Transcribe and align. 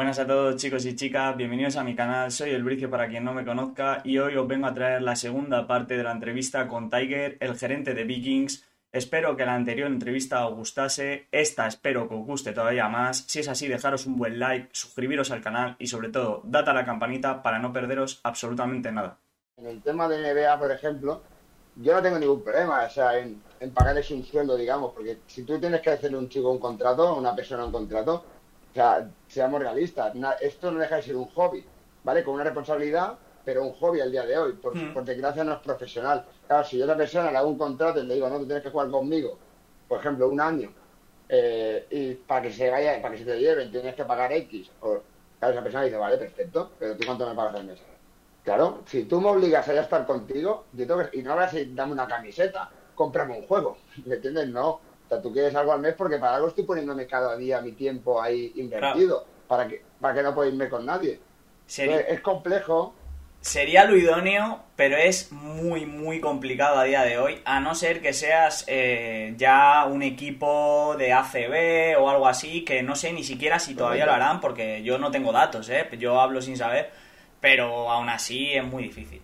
Buenas 0.00 0.18
a 0.18 0.26
todos 0.26 0.56
chicos 0.56 0.86
y 0.86 0.96
chicas, 0.96 1.36
bienvenidos 1.36 1.76
a 1.76 1.84
mi 1.84 1.94
canal, 1.94 2.32
soy 2.32 2.52
El 2.52 2.64
Bricio 2.64 2.88
para 2.88 3.06
quien 3.06 3.22
no 3.22 3.34
me 3.34 3.44
conozca 3.44 4.00
y 4.02 4.16
hoy 4.16 4.34
os 4.34 4.48
vengo 4.48 4.66
a 4.66 4.72
traer 4.72 5.02
la 5.02 5.14
segunda 5.14 5.66
parte 5.66 5.98
de 5.98 6.02
la 6.02 6.12
entrevista 6.12 6.68
con 6.68 6.88
Tiger, 6.88 7.36
el 7.38 7.54
gerente 7.58 7.92
de 7.92 8.04
Vikings. 8.04 8.64
Espero 8.92 9.36
que 9.36 9.44
la 9.44 9.54
anterior 9.54 9.88
entrevista 9.88 10.46
os 10.46 10.54
gustase, 10.54 11.28
esta 11.30 11.66
espero 11.66 12.08
que 12.08 12.14
os 12.14 12.24
guste 12.24 12.54
todavía 12.54 12.88
más. 12.88 13.26
Si 13.28 13.40
es 13.40 13.48
así, 13.48 13.68
dejaros 13.68 14.06
un 14.06 14.16
buen 14.16 14.38
like, 14.38 14.70
suscribiros 14.72 15.32
al 15.32 15.42
canal 15.42 15.76
y 15.78 15.86
sobre 15.86 16.08
todo, 16.08 16.40
date 16.44 16.70
a 16.70 16.72
la 16.72 16.86
campanita 16.86 17.42
para 17.42 17.58
no 17.58 17.70
perderos 17.70 18.20
absolutamente 18.22 18.90
nada. 18.90 19.18
En 19.58 19.66
el 19.66 19.82
tema 19.82 20.08
de 20.08 20.16
NBA, 20.16 20.58
por 20.58 20.72
ejemplo, 20.72 21.20
yo 21.76 21.92
no 21.92 22.00
tengo 22.00 22.18
ningún 22.18 22.42
problema, 22.42 22.84
o 22.86 22.88
sea, 22.88 23.18
en, 23.18 23.42
en 23.60 23.70
pagarles 23.70 24.10
un 24.12 24.24
sueldo, 24.24 24.56
digamos, 24.56 24.94
porque 24.94 25.18
si 25.26 25.42
tú 25.42 25.60
tienes 25.60 25.82
que 25.82 25.90
hacerle 25.90 26.16
un 26.16 26.30
chico 26.30 26.50
un 26.50 26.58
contrato, 26.58 27.14
una 27.14 27.36
persona 27.36 27.66
un 27.66 27.72
contrato, 27.72 28.39
o 28.70 28.74
sea, 28.74 29.14
seamos 29.26 29.60
realistas, 29.60 30.14
na- 30.14 30.32
esto 30.40 30.70
no 30.70 30.78
deja 30.80 30.96
de 30.96 31.02
ser 31.02 31.16
un 31.16 31.26
hobby, 31.26 31.72
¿vale? 32.02 32.22
Con 32.24 32.34
una 32.34 32.44
responsabilidad, 32.44 33.20
pero 33.42 33.64
un 33.64 33.72
hobby 33.74 34.00
al 34.00 34.10
día 34.12 34.24
de 34.26 34.38
hoy, 34.38 34.52
por, 34.58 34.76
Mm. 34.76 34.92
por 34.92 35.04
desgracia 35.04 35.44
no 35.44 35.54
es 35.54 35.60
profesional. 35.60 36.26
Claro, 36.46 36.64
si 36.64 36.78
yo 36.78 36.84
a 36.84 36.86
otra 36.86 36.96
persona 36.96 37.30
le 37.30 37.38
hago 37.38 37.48
un 37.48 37.58
contrato 37.58 38.00
y 38.00 38.06
le 38.06 38.14
digo, 38.14 38.28
no, 38.28 38.38
tú 38.38 38.46
tienes 38.46 38.62
que 38.62 38.70
jugar 38.70 38.90
conmigo, 38.90 39.42
por 39.86 39.98
ejemplo, 40.00 40.28
un 40.28 40.40
año, 40.40 40.76
eh, 41.28 41.86
y 41.90 42.14
para 42.24 42.42
que 42.42 42.52
se 42.52 42.70
vaya, 42.70 43.00
para 43.02 43.12
que 43.14 43.18
se 43.20 43.24
te 43.24 43.38
lleven, 43.40 43.70
tienes 43.70 43.94
que 43.94 44.04
pagar 44.04 44.32
X, 44.32 44.76
o, 44.80 45.04
claro, 45.38 45.52
esa 45.54 45.62
persona 45.62 45.84
dice, 45.84 45.96
vale, 45.96 46.18
perfecto, 46.18 46.76
pero 46.78 46.96
tú 46.96 47.04
cuánto 47.04 47.28
me 47.28 47.34
pagas 47.34 47.54
al 47.56 47.66
mes. 47.66 47.86
Claro, 48.42 48.84
si 48.86 49.04
tú 49.06 49.20
me 49.20 49.28
obligas 49.30 49.68
a 49.68 49.74
ya 49.74 49.82
estar 49.82 50.06
contigo, 50.06 50.68
yo 50.72 50.86
tengo 50.86 51.08
que- 51.10 51.18
y 51.18 51.22
no 51.22 51.36
vas 51.36 51.52
a 51.52 51.56
decir, 51.56 51.74
dame 51.74 51.92
una 51.92 52.08
camiseta, 52.08 52.74
cómprame 52.94 53.36
un 53.38 53.46
juego, 53.46 53.76
¿me 54.06 54.14
entiendes? 54.16 54.48
No, 54.48 54.82
sea, 55.10 55.22
tú 55.22 55.32
quieres 55.32 55.54
algo 55.54 55.72
al 55.72 55.80
mes 55.80 55.94
porque 55.94 56.18
para 56.18 56.36
algo 56.36 56.48
estoy 56.48 56.64
poniéndome 56.64 57.06
cada 57.06 57.36
día 57.36 57.60
mi 57.60 57.72
tiempo 57.72 58.20
ahí 58.20 58.52
invertido, 58.56 59.24
para 59.46 59.68
que 59.68 59.82
para 60.00 60.14
que 60.14 60.22
no 60.22 60.34
pueda 60.34 60.48
irme 60.48 60.68
con 60.68 60.86
nadie. 60.86 61.20
Sería, 61.66 61.96
Entonces, 61.96 62.16
es 62.16 62.20
complejo, 62.22 62.94
sería 63.40 63.84
lo 63.84 63.96
idóneo, 63.96 64.60
pero 64.76 64.96
es 64.96 65.32
muy, 65.32 65.86
muy 65.86 66.20
complicado 66.20 66.78
a 66.78 66.84
día 66.84 67.02
de 67.02 67.18
hoy, 67.18 67.40
a 67.44 67.60
no 67.60 67.74
ser 67.74 68.00
que 68.00 68.12
seas 68.12 68.64
eh, 68.66 69.34
ya 69.36 69.86
un 69.86 70.02
equipo 70.02 70.94
de 70.98 71.12
ACB 71.12 72.00
o 72.00 72.10
algo 72.10 72.26
así, 72.26 72.64
que 72.64 72.82
no 72.82 72.96
sé 72.96 73.12
ni 73.12 73.24
siquiera 73.24 73.58
si 73.58 73.74
todavía 73.74 74.06
lo 74.06 74.12
harán, 74.12 74.40
porque 74.40 74.82
yo 74.82 74.98
no 74.98 75.10
tengo 75.10 75.32
datos, 75.32 75.68
¿eh? 75.70 75.88
yo 75.98 76.20
hablo 76.20 76.42
sin 76.42 76.56
saber, 76.56 76.90
pero 77.40 77.90
aún 77.90 78.08
así 78.08 78.52
es 78.52 78.64
muy 78.64 78.84
difícil. 78.84 79.22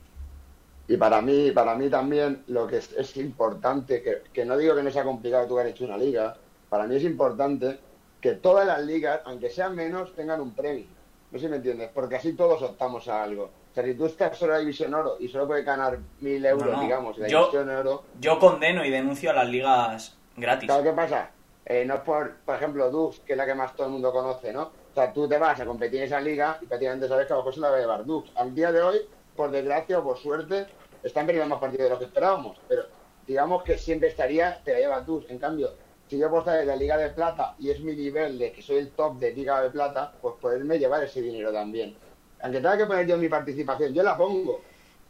Y 0.89 0.97
para 0.97 1.20
mí, 1.20 1.51
para 1.51 1.75
mí 1.75 1.89
también 1.91 2.45
lo 2.48 2.67
que 2.67 2.79
es, 2.79 2.92
es 2.92 3.17
importante, 3.17 4.03
que, 4.03 4.23
que 4.33 4.45
no 4.45 4.56
digo 4.56 4.75
que 4.75 4.83
no 4.83 4.91
sea 4.91 5.05
complicado 5.05 5.47
tú 5.47 5.59
haber 5.59 5.73
hecho 5.73 5.84
una 5.84 5.97
liga, 5.98 6.37
para 6.69 6.87
mí 6.87 6.97
es 6.97 7.05
importante 7.05 7.79
que 8.20 8.33
todas 8.34 8.67
las 8.67 8.83
ligas, 8.84 9.20
aunque 9.25 9.51
sean 9.51 9.75
menos, 9.75 10.14
tengan 10.14 10.41
un 10.41 10.53
premio. 10.53 10.87
No 11.31 11.39
sé 11.39 11.47
si 11.47 11.51
me 11.51 11.57
entiendes, 11.57 11.91
porque 11.92 12.17
así 12.17 12.33
todos 12.34 12.62
optamos 12.62 13.09
a 13.09 13.23
algo. 13.23 13.45
O 13.45 13.75
sea, 13.75 13.84
si 13.84 13.95
tú 13.95 14.07
estás 14.07 14.39
solo 14.39 14.53
en 14.53 14.59
la 14.59 14.61
división 14.61 14.95
oro 14.95 15.17
y 15.20 15.29
solo 15.29 15.47
puedes 15.47 15.64
ganar 15.67 15.98
mil 16.20 16.45
euros, 16.47 16.67
No, 16.69 16.77
no. 16.77 16.83
digamos, 16.83 17.17
en 17.17 17.23
la 17.25 17.29
Yo- 17.29 17.39
división 17.41 17.69
oro, 17.69 18.05
Yo 18.20 18.39
condeno 18.39 18.84
y 18.84 18.91
denuncio 18.91 19.31
a 19.31 19.34
las 19.34 19.48
ligas 19.48 20.17
gratis. 20.37 20.67
¿sabes 20.69 20.84
qué 20.87 20.92
pasa? 20.97 21.31
Eh, 21.67 21.84
no 21.84 21.95
es 21.95 22.01
por, 22.01 22.37
por 22.45 22.55
ejemplo, 22.55 22.91
Dux, 22.91 23.19
que 23.20 23.33
es 23.33 23.37
la 23.37 23.45
que 23.45 23.55
más 23.55 23.75
todo 23.75 23.89
el 23.89 23.92
mundo 23.95 24.12
conoce, 24.12 24.53
¿no? 24.53 24.62
O 24.62 24.95
sea, 24.95 25.12
tú 25.12 25.29
te 25.29 25.37
vas 25.37 25.61
a 25.61 25.67
competir 25.67 25.98
en 26.01 26.07
esa 26.07 26.20
liga 26.20 26.59
y 26.62 26.67
prácticamente 26.67 27.09
sabes 27.09 27.27
que 27.27 27.33
a 27.33 27.37
lo 27.37 27.42
mejor 27.42 27.55
se 27.55 27.61
la 27.61 27.70
va 27.70 27.77
a 27.77 27.81
llevar 27.81 28.05
Dux. 28.07 28.31
Al 28.37 28.55
día 28.55 28.70
de 28.73 28.83
hoy, 28.83 28.98
por 29.37 29.51
desgracia 29.51 29.98
o 29.98 30.05
por 30.05 30.19
suerte, 30.19 30.67
están 31.03 31.27
perdiendo 31.27 31.51
más 31.51 31.61
partidos 31.61 31.84
de 31.84 31.91
lo 31.91 31.98
que 31.98 32.06
esperábamos. 32.06 32.59
Pero 32.69 32.84
digamos 33.27 33.62
que 33.62 33.79
siempre 33.79 34.09
estaría, 34.09 34.61
te 34.65 34.73
la 34.73 34.79
lleva 34.79 35.01
Dux. 35.01 35.29
En 35.31 35.39
cambio, 35.39 35.70
si 36.09 36.19
yo 36.19 36.29
puedo 36.29 36.42
estar 36.42 36.61
en 36.61 36.69
la 36.69 36.77
Liga 36.77 36.97
de 36.97 37.11
Plata 37.11 37.55
y 37.59 37.70
es 37.70 37.81
mi 37.81 37.95
nivel 37.95 38.39
de 38.39 38.53
que 38.53 38.62
soy 38.62 38.77
el 38.77 38.91
top 38.91 39.19
de 39.19 39.33
Liga 39.33 39.61
de 39.62 39.70
Plata, 39.70 40.12
pues 40.20 40.34
poderme 40.41 40.79
llevar 40.79 41.03
ese 41.03 41.20
dinero 41.20 41.53
también. 41.53 41.97
Aunque 42.41 42.59
tenga 42.59 42.79
que 42.79 42.87
poner 42.87 43.07
yo 43.07 43.17
mi 43.17 43.29
participación, 43.29 43.92
yo 43.92 44.03
la 44.03 44.17
pongo. 44.17 44.61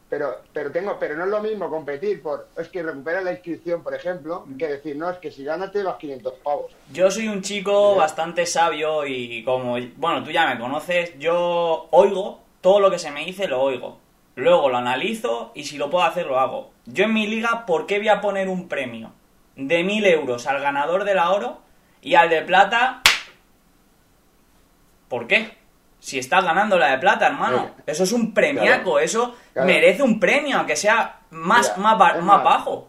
Pero, 0.09 0.37
pero 0.53 0.71
tengo, 0.71 0.97
pero 1.01 1.17
no 1.17 1.25
es 1.25 1.31
lo 1.31 1.43
mismo 1.43 1.69
competir 1.69 2.23
por, 2.23 2.49
es 2.57 2.69
que 2.69 2.81
recuperas 2.81 3.25
la 3.25 3.33
inscripción, 3.33 3.83
por 3.83 3.93
ejemplo, 3.93 4.47
que 4.57 4.69
decir, 4.69 4.97
no, 4.97 5.11
es 5.11 5.19
que 5.19 5.33
si 5.33 5.43
ganas 5.45 5.73
te 5.73 5.83
vas 5.83 5.97
500 5.97 6.35
pavos. 6.45 6.73
Yo 6.93 7.11
soy 7.11 7.27
un 7.27 7.43
chico 7.43 7.97
bastante 7.97 8.47
sabio 8.47 9.05
y 9.05 9.43
como, 9.43 9.77
bueno, 9.97 10.23
tú 10.23 10.31
ya 10.31 10.47
me 10.47 10.61
conoces, 10.61 11.19
yo 11.19 11.89
oigo, 11.91 12.41
todo 12.61 12.79
lo 12.79 12.89
que 12.89 13.01
se 13.01 13.11
me 13.11 13.25
dice 13.25 13.49
lo 13.49 13.61
oigo. 13.61 14.06
Luego 14.37 14.69
lo 14.69 14.77
analizo 14.77 15.51
y 15.55 15.65
si 15.65 15.79
lo 15.79 15.89
puedo 15.91 16.05
hacer 16.05 16.27
lo 16.27 16.39
hago. 16.39 16.71
Yo 16.85 17.05
en 17.05 17.15
mi 17.15 17.27
liga, 17.27 17.65
¿por 17.67 17.87
qué 17.87 17.99
voy 17.99 18.09
a 18.09 18.21
poner 18.21 18.49
un 18.49 18.69
premio 18.69 19.13
de 19.57 19.83
1000 19.83 20.07
euros 20.07 20.47
al 20.47 20.61
ganador 20.61 21.05
de 21.05 21.15
la 21.15 21.31
oro 21.31 21.59
y 22.03 22.15
al 22.17 22.29
de 22.29 22.43
plata? 22.43 23.01
¿Por 25.09 25.27
qué? 25.27 25.57
Si 25.99 26.19
estás 26.19 26.45
ganando 26.45 26.79
la 26.79 26.91
de 26.91 26.99
plata, 26.99 27.27
hermano. 27.29 27.71
Eso 27.87 28.05
es 28.05 28.13
un 28.13 28.35
premiaco, 28.35 28.93
Claro. 28.93 28.99
eso 28.99 29.35
Claro. 29.55 29.67
merece 29.67 30.03
un 30.03 30.21
premio, 30.21 30.59
aunque 30.59 30.77
sea 30.77 31.21
más, 31.31 31.73
Mira, 31.77 31.89
más, 31.95 31.99
más 31.99 32.23
más, 32.23 32.45
bajo. 32.45 32.89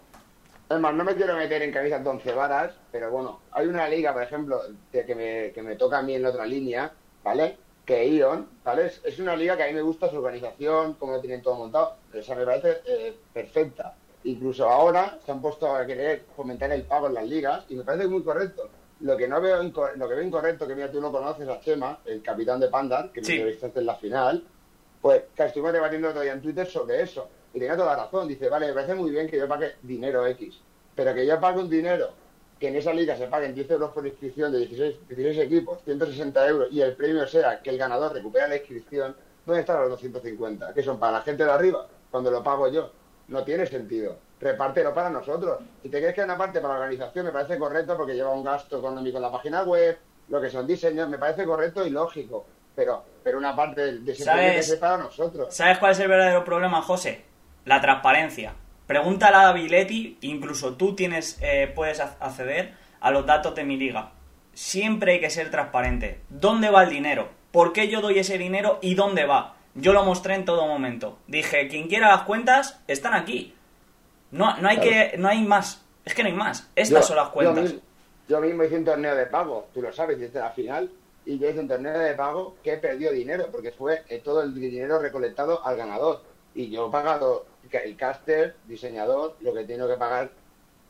Es 0.70 0.80
más, 0.80 0.94
no 0.94 1.06
me 1.06 1.16
quiero 1.16 1.36
meter 1.38 1.62
en 1.64 1.72
camisas 1.72 2.04
de 2.04 2.10
once 2.10 2.34
varas, 2.34 2.74
pero 2.92 3.10
bueno, 3.10 3.40
hay 3.54 3.68
una 3.68 3.88
liga, 3.88 4.12
por 4.12 4.22
ejemplo, 4.22 4.60
que, 4.92 5.16
me, 5.16 5.52
que 5.54 5.62
me 5.62 5.76
toca 5.78 6.00
a 6.00 6.02
mí 6.02 6.14
en 6.16 6.24
la 6.24 6.30
otra 6.30 6.46
línea, 6.46 6.92
¿vale? 7.24 7.58
Que 7.88 8.06
Ion, 8.10 8.50
¿vale? 8.66 8.88
Es, 8.88 9.02
es 9.06 9.18
una 9.20 9.34
liga 9.36 9.56
que 9.56 9.64
a 9.64 9.68
mí 9.68 9.74
me 9.74 9.82
gusta 9.82 10.10
su 10.10 10.18
organización, 10.18 10.96
cómo 10.96 11.14
lo 11.14 11.22
tienen 11.22 11.42
todo 11.42 11.56
montado, 11.56 11.96
o 12.14 12.22
sea, 12.22 12.36
me 12.36 12.44
parece 12.46 12.82
eh, 12.86 13.16
perfecta. 13.34 13.96
Incluso 14.26 14.68
ahora 14.70 15.18
se 15.26 15.32
han 15.32 15.42
puesto 15.42 15.74
a 15.74 15.86
querer 15.86 16.26
fomentar 16.36 16.70
el 16.74 16.84
pago 16.84 17.08
en 17.08 17.14
las 17.14 17.26
ligas 17.26 17.64
y 17.70 17.76
me 17.76 17.86
parece 17.86 18.08
muy 18.10 18.24
correcto. 18.24 18.70
Lo 19.00 19.16
que 19.16 19.28
no 19.30 19.40
veo, 19.40 19.64
lo 19.64 20.10
que 20.10 20.16
veo 20.16 20.22
incorrecto, 20.22 20.68
que 20.68 20.76
mira, 20.76 20.92
tú 20.92 21.00
lo 21.00 21.12
conoces 21.14 21.48
a 21.48 21.62
Chema, 21.62 22.00
el 22.06 22.22
capitán 22.22 22.60
de 22.60 22.68
Pandar, 22.68 23.10
que 23.14 23.24
Sí. 23.24 23.32
me 23.34 23.38
entrevistaste 23.38 23.80
en 23.80 23.86
la 23.86 23.96
final, 23.96 24.44
pues 25.02 25.24
que 25.34 25.46
estuvimos 25.46 25.72
debatiendo 25.72 26.10
otro 26.10 26.22
día 26.22 26.34
en 26.34 26.42
Twitter 26.42 26.68
sobre 26.68 27.02
eso. 27.02 27.30
Y 27.54 27.60
tenía 27.60 27.78
toda 27.78 27.96
la 27.96 28.04
razón. 28.04 28.28
Dice, 28.28 28.50
vale, 28.50 28.68
me 28.68 28.74
parece 28.74 28.96
muy 28.96 29.12
bien 29.12 29.30
que 29.30 29.38
yo 29.38 29.48
pague 29.48 29.76
dinero 29.82 30.28
X, 30.28 30.60
pero 30.94 31.14
que 31.14 31.26
yo 31.26 31.40
pague 31.40 31.60
un 31.60 31.70
dinero 31.70 32.10
que 32.60 32.68
en 32.70 32.76
esa 32.76 32.94
liga 32.94 33.16
se 33.16 33.28
paguen 33.28 33.54
10 33.54 33.72
euros 33.72 33.92
por 33.92 34.06
inscripción 34.06 34.52
de 34.52 34.60
16, 34.60 35.08
16 35.10 35.38
equipos, 35.40 35.80
160 35.84 36.48
euros, 36.48 36.68
y 36.72 36.82
el 36.82 36.94
premio 36.96 37.28
sea 37.28 37.62
que 37.62 37.70
el 37.70 37.78
ganador 37.78 38.14
recupera 38.14 38.48
la 38.48 38.58
inscripción, 38.58 39.16
¿dónde 39.46 39.62
están 39.62 39.80
los 39.82 39.90
250? 39.92 40.74
Que 40.74 40.84
son 40.84 41.00
para 41.00 41.14
la 41.14 41.22
gente 41.22 41.44
de 41.44 41.52
arriba, 41.52 41.88
cuando 42.10 42.32
lo 42.32 42.44
pago 42.44 42.68
yo. 42.70 42.92
No 43.28 43.44
tiene 43.44 43.66
sentido. 43.66 44.18
Repártelo 44.40 44.94
para 44.94 45.10
nosotros. 45.10 45.60
Si 45.84 45.90
te 45.90 46.00
crees 46.00 46.16
que 46.16 46.22
hay 46.22 46.26
una 46.26 46.38
parte 46.38 46.62
para 46.62 46.76
la 46.76 46.80
organización, 46.82 47.26
me 47.26 47.32
parece 47.32 47.58
correcto 47.58 47.98
porque 47.98 48.14
lleva 48.14 48.32
un 48.32 48.44
gasto 48.44 48.80
económico 48.80 49.18
en 49.18 49.24
la 49.24 49.32
página 49.32 49.64
web, 49.64 49.98
lo 50.30 50.40
que 50.42 50.50
son 50.50 50.66
diseños, 50.66 51.10
me 51.10 51.18
parece 51.18 51.46
correcto 51.46 51.86
y 51.86 51.90
lógico. 51.90 52.46
Pero, 52.76 53.04
pero 53.24 53.38
una 53.38 53.56
parte 53.56 53.82
de, 53.82 54.00
de 54.00 54.12
ese 54.12 54.24
¿Sabes? 54.24 54.40
premio 54.40 54.62
que 54.62 54.74
es 54.74 54.76
para 54.76 54.98
nosotros. 54.98 55.54
¿Sabes 55.54 55.78
cuál 55.80 55.92
es 55.92 56.00
el 56.00 56.08
verdadero 56.08 56.46
problema, 56.46 56.82
José? 56.82 57.26
La 57.66 57.82
transparencia. 57.82 58.54
Pregúntale 58.88 59.36
a 59.38 59.52
Biletti, 59.52 60.18
incluso 60.22 60.76
tú 60.76 60.96
tienes, 60.96 61.38
eh, 61.42 61.72
puedes 61.76 62.00
ac- 62.00 62.16
acceder 62.20 62.74
a 63.02 63.12
los 63.12 63.26
datos 63.26 63.54
de 63.54 63.64
mi 63.66 63.78
liga. 63.78 64.12
Siempre 64.54 65.14
hay 65.14 65.20
que 65.20 65.30
ser 65.30 65.52
transparente. 65.52 66.22
¿Dónde 66.30 66.70
va 66.70 66.84
el 66.84 66.90
dinero? 66.90 67.30
¿Por 67.52 67.74
qué 67.74 67.90
yo 67.90 68.02
doy 68.02 68.20
ese 68.20 68.38
dinero 68.38 68.80
y 68.82 68.96
dónde 68.96 69.26
va? 69.26 69.56
Yo 69.76 69.94
lo 69.94 70.04
mostré 70.04 70.36
en 70.36 70.46
todo 70.46 70.66
momento. 70.68 71.20
Dije, 71.28 71.68
quien 71.68 71.88
quiera 71.88 72.08
las 72.10 72.22
cuentas, 72.24 72.80
están 72.88 73.14
aquí. 73.14 73.54
No, 74.32 74.58
no 74.58 74.68
hay 74.70 74.78
Claro. 74.78 74.92
que, 75.12 75.18
no 75.18 75.28
hay 75.28 75.44
más. 75.44 75.84
Es 76.06 76.14
que 76.16 76.24
no 76.24 76.30
hay 76.30 76.36
más. 76.36 76.70
Estas 76.76 77.02
Yo- 77.04 77.08
son 77.10 77.16
las 77.18 77.28
Yo 77.28 77.32
cuentas. 77.34 77.64
mismo, 77.64 77.80
yo 78.30 78.42
mismo 78.42 78.64
hice 78.64 78.78
un 78.78 78.86
torneo 78.86 79.16
de 79.16 79.26
pago, 79.28 79.68
tú 79.74 79.82
lo 79.82 79.92
sabes, 79.94 80.18
desde 80.20 80.40
la 80.40 80.50
final, 80.52 80.90
y 81.26 81.38
yo 81.38 81.50
hice 81.50 81.60
un 81.60 81.68
torneo 81.68 81.98
de 82.00 82.14
pago 82.16 82.56
que 82.64 82.78
perdió 82.78 83.12
dinero, 83.12 83.48
porque 83.52 83.72
fue 83.72 84.04
eh, 84.10 84.20
todo 84.24 84.42
el 84.42 84.54
dinero 84.56 85.00
recolectado 85.00 85.66
al 85.66 85.76
ganador. 85.78 86.24
Y 86.56 86.70
yo 86.72 86.88
he 86.88 86.92
pagado 86.92 87.46
el 87.72 87.98
caster, 87.98 88.56
diseñador, 88.68 89.36
lo 89.42 89.54
que 89.54 89.64
tengo 89.66 89.88
que 89.88 89.96
pagar 89.96 90.32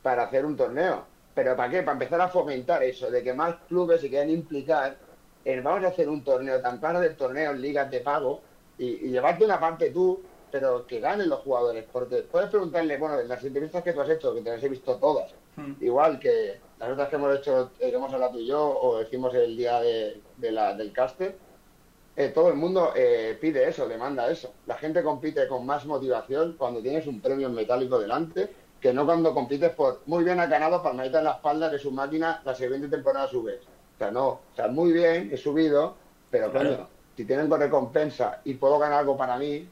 para 0.03 0.23
hacer 0.23 0.45
un 0.45 0.55
torneo. 0.55 1.05
¿Pero 1.33 1.55
para 1.55 1.71
qué? 1.71 1.83
Para 1.83 1.93
empezar 1.93 2.21
a 2.21 2.29
fomentar 2.29 2.83
eso, 2.83 3.11
de 3.11 3.23
que 3.23 3.33
más 3.33 3.55
clubes 3.67 4.01
se 4.01 4.09
quieran 4.09 4.29
implicar 4.29 4.97
en 5.45 5.63
vamos 5.63 5.83
a 5.85 5.89
hacer 5.89 6.09
un 6.09 6.23
torneo, 6.23 6.59
tan 6.61 6.79
claro 6.79 6.99
del 6.99 7.15
torneo 7.15 7.51
en 7.51 7.62
ligas 7.62 7.89
de 7.89 8.01
pago, 8.01 8.41
y, 8.77 9.06
y 9.06 9.09
llevarte 9.09 9.45
una 9.45 9.59
parte 9.59 9.91
tú, 9.91 10.21
pero 10.51 10.85
que 10.85 11.00
ganen 11.00 11.29
los 11.29 11.39
jugadores. 11.39 11.85
Porque 11.91 12.18
puedes 12.18 12.50
preguntarle, 12.50 12.97
bueno, 12.97 13.19
en 13.19 13.27
las 13.27 13.44
entrevistas 13.44 13.83
que 13.83 13.94
tú 13.94 14.01
has 14.01 14.09
hecho, 14.09 14.33
que 14.33 14.41
te 14.41 14.51
las 14.51 14.63
he 14.63 14.69
visto 14.69 14.95
todas, 14.97 15.33
Hmm. 15.57 15.73
igual 15.81 16.19
que 16.19 16.59
las 16.77 16.91
otras 16.91 17.09
que 17.09 17.15
hemos 17.15 17.35
hecho, 17.35 17.71
eh, 17.80 17.89
que 17.89 17.95
hemos 17.95 18.13
hablado 18.13 18.33
tú 18.33 18.38
y 18.38 18.45
yo, 18.45 18.80
o 18.80 19.00
decimos 19.00 19.33
el 19.33 19.57
día 19.57 19.80
de, 19.81 20.21
de 20.38 20.51
la, 20.51 20.75
del 20.75 20.94
caster, 20.94 21.35
eh, 22.18 22.30
todo 22.34 22.50
el 22.50 22.56
mundo 22.56 22.92
eh, 22.96 23.38
pide 23.40 23.69
eso, 23.69 23.88
demanda 23.88 24.30
eso. 24.30 24.54
La 24.66 24.75
gente 24.75 25.02
compite 25.04 25.48
con 25.48 25.66
más 25.66 25.86
motivación 25.86 26.56
cuando 26.58 26.81
tienes 26.81 27.08
un 27.08 27.22
premio 27.22 27.48
en 27.48 27.54
metálico 27.54 27.98
delante 28.00 28.50
que 28.81 28.92
no 28.94 29.06
cuando 29.06 29.34
compites 29.34 29.69
por 29.72 30.02
muy 30.08 30.24
bien 30.24 30.40
ha 30.40 30.48
ganado 30.48 30.81
palmadita 30.84 31.19
en 31.19 31.25
la 31.25 31.31
espalda 31.34 31.72
que 31.72 31.80
su 31.80 31.92
máquina 31.92 32.42
la 32.44 32.54
siguiente 32.56 32.88
temporada 32.90 33.28
sube. 33.28 33.60
O 33.96 33.98
sea, 33.98 34.12
no, 34.12 34.28
o 34.28 34.42
sea, 34.56 34.68
muy 34.68 34.92
bien, 34.92 35.30
he 35.31 35.38
subido, 35.38 35.96
pero 36.30 36.52
Claro. 36.52 36.88
si 37.16 37.24
tienen 37.25 37.48
con 37.50 37.60
recompensa 37.60 38.42
y 38.44 38.56
puedo 38.56 38.78
ganar 38.80 39.00
algo 39.00 39.16
para 39.16 39.38
mí, 39.38 39.68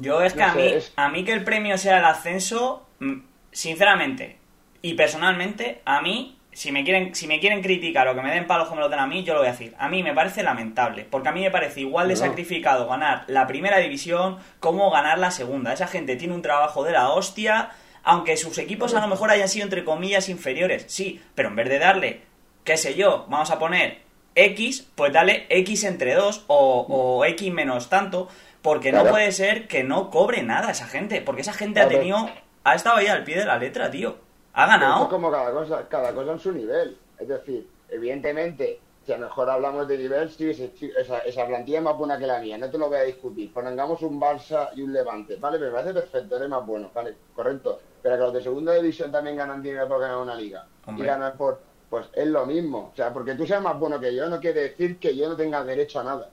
Yo 0.00 0.22
es 0.22 0.32
que 0.32 0.40
No 0.40 0.46
a 0.46 0.52
sé, 0.52 0.58
mí, 0.58 0.66
es- 0.68 0.92
a 0.96 1.08
mí 1.10 1.24
que 1.24 1.32
el 1.32 1.44
premio 1.44 1.76
sea 1.76 1.98
el 1.98 2.04
ascenso, 2.04 2.86
mm, 3.00 3.18
sinceramente 3.50 4.38
y 4.80 4.94
personalmente, 4.94 5.82
a 5.84 6.00
mí 6.02 6.38
si 6.52 6.70
me 6.70 6.84
quieren, 6.84 7.14
si 7.14 7.26
me 7.26 7.40
quieren 7.40 7.62
criticar 7.62 8.06
o 8.08 8.14
que 8.14 8.20
me 8.20 8.32
den 8.32 8.46
palos 8.46 8.68
como 8.68 8.80
lo 8.80 8.88
den 8.88 8.98
a 8.98 9.06
mí, 9.06 9.24
yo 9.24 9.32
lo 9.32 9.40
voy 9.40 9.48
a 9.48 9.52
decir. 9.52 9.74
A 9.78 9.88
mí 9.88 10.02
me 10.02 10.12
parece 10.12 10.42
lamentable, 10.42 11.06
porque 11.08 11.28
a 11.28 11.32
mí 11.32 11.40
me 11.40 11.50
parece 11.50 11.80
igual 11.80 12.08
de 12.08 12.16
sacrificado 12.16 12.86
ganar 12.86 13.24
la 13.26 13.46
primera 13.46 13.78
división 13.78 14.38
como 14.60 14.90
ganar 14.90 15.18
la 15.18 15.30
segunda. 15.30 15.72
Esa 15.72 15.86
gente 15.86 16.16
tiene 16.16 16.34
un 16.34 16.42
trabajo 16.42 16.84
de 16.84 16.92
la 16.92 17.10
hostia, 17.10 17.70
aunque 18.02 18.36
sus 18.36 18.58
equipos 18.58 18.94
a 18.94 19.00
lo 19.00 19.08
mejor 19.08 19.30
hayan 19.30 19.48
sido 19.48 19.64
entre 19.64 19.84
comillas 19.84 20.28
inferiores, 20.28 20.84
sí, 20.88 21.22
pero 21.34 21.48
en 21.48 21.56
vez 21.56 21.68
de 21.68 21.78
darle, 21.78 22.20
qué 22.64 22.76
sé 22.76 22.94
yo, 22.94 23.26
vamos 23.28 23.50
a 23.50 23.58
poner 23.58 24.00
X, 24.34 24.88
pues 24.94 25.12
dale 25.12 25.46
X 25.48 25.84
entre 25.84 26.14
2 26.14 26.44
o, 26.48 26.86
o 26.88 27.24
X 27.24 27.52
menos 27.52 27.88
tanto, 27.88 28.28
porque 28.60 28.92
no 28.92 29.04
puede 29.06 29.32
ser 29.32 29.66
que 29.68 29.84
no 29.84 30.10
cobre 30.10 30.42
nada 30.42 30.70
esa 30.70 30.86
gente, 30.86 31.20
porque 31.20 31.42
esa 31.42 31.52
gente 31.52 31.80
ha 31.80 31.88
tenido, 31.88 32.30
ha 32.64 32.74
estado 32.74 32.96
ahí 32.96 33.08
al 33.08 33.24
pie 33.24 33.38
de 33.38 33.44
la 33.44 33.58
letra, 33.58 33.90
tío. 33.90 34.16
Ha 34.54 34.64
Esto 34.64 34.78
ganado. 34.80 35.02
es 35.04 35.08
como 35.08 35.30
cada 35.30 35.50
cosa, 35.52 35.88
cada 35.88 36.14
cosa 36.14 36.32
en 36.32 36.38
su 36.38 36.52
nivel. 36.52 36.96
Es 37.18 37.28
decir, 37.28 37.68
evidentemente, 37.88 38.80
si 39.06 39.12
a 39.12 39.18
lo 39.18 39.26
mejor 39.26 39.48
hablamos 39.50 39.88
de 39.88 39.98
nivel, 39.98 40.30
sí, 40.30 40.50
esa, 40.50 41.18
esa 41.18 41.46
plantilla 41.46 41.78
es 41.78 41.84
más 41.84 41.96
buena 41.96 42.18
que 42.18 42.26
la 42.26 42.38
mía, 42.40 42.58
no 42.58 42.70
te 42.70 42.78
lo 42.78 42.88
voy 42.88 42.98
a 42.98 43.02
discutir. 43.02 43.52
Pongamos 43.52 44.02
un 44.02 44.20
Barça 44.20 44.68
y 44.74 44.82
un 44.82 44.92
Levante, 44.92 45.36
¿vale? 45.36 45.58
Me 45.58 45.70
parece 45.70 45.94
perfecto, 45.94 46.36
eres 46.36 46.48
más 46.48 46.66
bueno, 46.66 46.90
¿vale? 46.94 47.14
Correcto. 47.34 47.80
Pero 48.02 48.16
que 48.16 48.22
los 48.22 48.32
de 48.34 48.42
segunda 48.42 48.74
división 48.74 49.10
también 49.10 49.36
ganan 49.36 49.62
dinero 49.62 49.88
por 49.88 50.00
ganar 50.00 50.18
una 50.18 50.34
liga. 50.34 50.66
Hombre. 50.86 51.04
Y 51.04 51.06
ganan 51.06 51.36
por... 51.36 51.60
Pues 51.88 52.06
es 52.14 52.26
lo 52.26 52.46
mismo. 52.46 52.90
O 52.92 52.96
sea, 52.96 53.12
porque 53.12 53.34
tú 53.34 53.46
seas 53.46 53.62
más 53.62 53.78
bueno 53.78 54.00
que 54.00 54.14
yo 54.14 54.26
no 54.28 54.40
quiere 54.40 54.62
decir 54.62 54.98
que 54.98 55.14
yo 55.14 55.28
no 55.28 55.36
tenga 55.36 55.62
derecho 55.62 56.00
a 56.00 56.04
nada. 56.04 56.30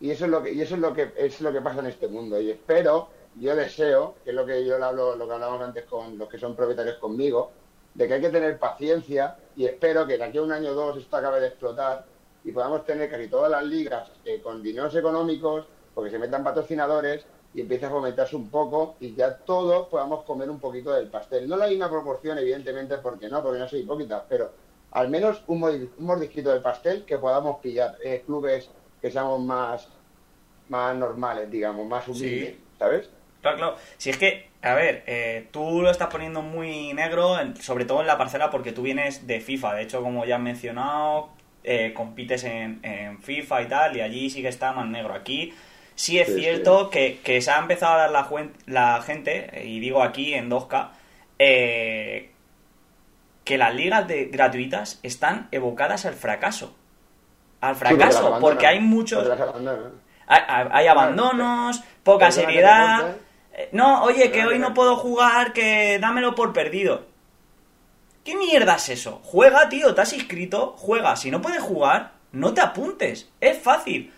Y 0.00 0.10
eso 0.10 0.24
es 0.24 0.30
lo 0.30 0.42
que, 0.42 0.52
y 0.52 0.60
eso 0.60 0.76
es 0.76 0.80
lo 0.80 0.94
que 0.94 1.12
es 1.16 1.40
lo 1.40 1.52
que 1.52 1.60
pasa 1.60 1.80
en 1.80 1.86
este 1.86 2.06
mundo. 2.06 2.40
Y 2.40 2.50
espero, 2.50 3.08
yo 3.36 3.54
deseo, 3.54 4.16
que 4.24 4.30
es 4.30 4.36
lo 4.36 4.44
que 4.44 4.64
yo 4.64 4.78
le 4.78 4.84
hablo, 4.84 5.16
lo 5.16 5.26
que 5.26 5.34
hablábamos 5.34 5.62
antes 5.62 5.84
con 5.84 6.18
los 6.18 6.28
que 6.28 6.38
son 6.38 6.56
propietarios 6.56 6.96
conmigo, 6.96 7.52
de 7.94 8.06
que 8.06 8.14
hay 8.14 8.20
que 8.20 8.30
tener 8.30 8.58
paciencia 8.58 9.36
y 9.56 9.66
espero 9.66 10.06
que 10.06 10.16
de 10.16 10.24
aquí 10.24 10.38
a 10.38 10.42
un 10.42 10.52
año 10.52 10.70
o 10.70 10.74
dos 10.74 10.96
esto 10.96 11.16
acabe 11.16 11.40
de 11.40 11.48
explotar 11.48 12.04
y 12.44 12.52
podamos 12.52 12.84
tener 12.84 13.10
casi 13.10 13.28
todas 13.28 13.50
las 13.50 13.64
ligas 13.64 14.10
eh, 14.24 14.40
con 14.40 14.62
dineros 14.62 14.94
económicos, 14.94 15.66
porque 15.94 16.10
se 16.10 16.18
metan 16.18 16.44
patrocinadores 16.44 17.26
y 17.52 17.60
empiece 17.62 17.86
a 17.86 17.90
fomentarse 17.90 18.36
un 18.36 18.48
poco 18.48 18.96
y 19.00 19.14
ya 19.14 19.36
todos 19.36 19.88
podamos 19.88 20.24
comer 20.24 20.48
un 20.48 20.60
poquito 20.60 20.92
del 20.92 21.08
pastel. 21.08 21.48
No 21.48 21.56
la 21.56 21.66
misma 21.66 21.90
proporción, 21.90 22.38
evidentemente, 22.38 22.98
porque 22.98 23.28
no, 23.28 23.42
porque 23.42 23.58
no 23.58 23.68
soy 23.68 23.80
hipócrita, 23.80 24.24
pero 24.28 24.50
al 24.92 25.08
menos 25.08 25.42
un, 25.48 25.62
un 25.62 25.90
mordisquito 25.98 26.50
del 26.50 26.62
pastel 26.62 27.04
que 27.04 27.18
podamos 27.18 27.58
pillar 27.60 27.96
eh, 28.02 28.22
clubes 28.24 28.70
que 29.00 29.10
seamos 29.10 29.40
más, 29.40 29.88
más 30.68 30.96
normales, 30.96 31.50
digamos, 31.50 31.86
más 31.86 32.06
humildes, 32.08 32.56
¿sabes? 32.78 33.10
Claro, 33.42 33.56
claro. 33.56 33.76
Si 33.96 34.10
es 34.10 34.18
que, 34.18 34.50
a 34.62 34.74
ver, 34.74 35.02
eh, 35.06 35.48
tú 35.50 35.80
lo 35.82 35.90
estás 35.90 36.08
poniendo 36.08 36.42
muy 36.42 36.92
negro, 36.92 37.36
sobre 37.60 37.86
todo 37.86 38.00
en 38.02 38.06
la 38.06 38.18
parcela, 38.18 38.50
porque 38.50 38.72
tú 38.72 38.82
vienes 38.82 39.26
de 39.26 39.40
FIFA. 39.40 39.74
De 39.74 39.82
hecho, 39.82 40.02
como 40.02 40.24
ya 40.26 40.36
has 40.36 40.42
mencionado, 40.42 41.30
eh, 41.64 41.92
compites 41.94 42.44
en, 42.44 42.80
en 42.82 43.22
FIFA 43.22 43.62
y 43.62 43.66
tal, 43.68 43.96
y 43.96 44.00
allí 44.02 44.28
sí 44.30 44.42
que 44.42 44.48
está 44.48 44.72
más 44.72 44.86
negro. 44.86 45.14
Aquí 45.14 45.54
sí 45.94 46.18
es 46.18 46.28
Sí, 46.28 46.34
cierto 46.34 46.90
Que, 46.90 47.20
que 47.24 47.40
se 47.40 47.50
ha 47.50 47.58
empezado 47.58 47.94
a 47.94 47.98
dar 47.98 48.10
la, 48.10 48.28
la 48.66 49.02
gente, 49.02 49.62
y 49.64 49.80
digo 49.80 50.02
aquí 50.02 50.34
en 50.34 50.50
2K, 50.50 50.90
eh, 51.38 52.30
que 53.44 53.56
las 53.58 53.74
ligas 53.74 54.06
de, 54.06 54.26
gratuitas 54.26 55.00
están 55.02 55.48
evocadas 55.50 56.04
al 56.06 56.14
fracaso. 56.14 56.76
Al 57.60 57.74
Sí, 57.74 57.80
porque 57.80 57.96
fracaso, 57.96 58.18
abandonan, 58.18 58.40
porque 58.40 58.66
hay 58.66 58.80
muchos... 58.80 59.26
porque. 59.26 59.42
Hay, 60.26 60.66
hay- 60.70 60.86
abandonos, 60.86 61.82
poca 62.04 62.30
seriedad. 62.30 63.16
Eh, 63.54 63.68
No, 63.72 64.02
oye, 64.04 64.30
que 64.30 64.44
hoy 64.46 64.58
no 64.58 64.74
puedo 64.74 64.96
jugar, 64.96 65.52
que 65.52 65.98
dámelo 66.00 66.34
por 66.34 66.52
perdido. 66.52 67.04
¿Qué 68.24 68.36
mierda 68.36 68.76
es 68.76 68.88
eso? 68.90 69.20
Juega, 69.24 69.68
tío, 69.68 69.94
te 69.94 70.02
has 70.02 70.12
inscrito, 70.12 70.74
juega. 70.76 71.16
Si 71.16 71.30
no 71.30 71.40
puedes 71.40 71.62
jugar, 71.62 72.12
no 72.32 72.52
te 72.54 72.60
apuntes. 72.60 73.28
Es 73.40 73.58
fácil. 73.58 74.12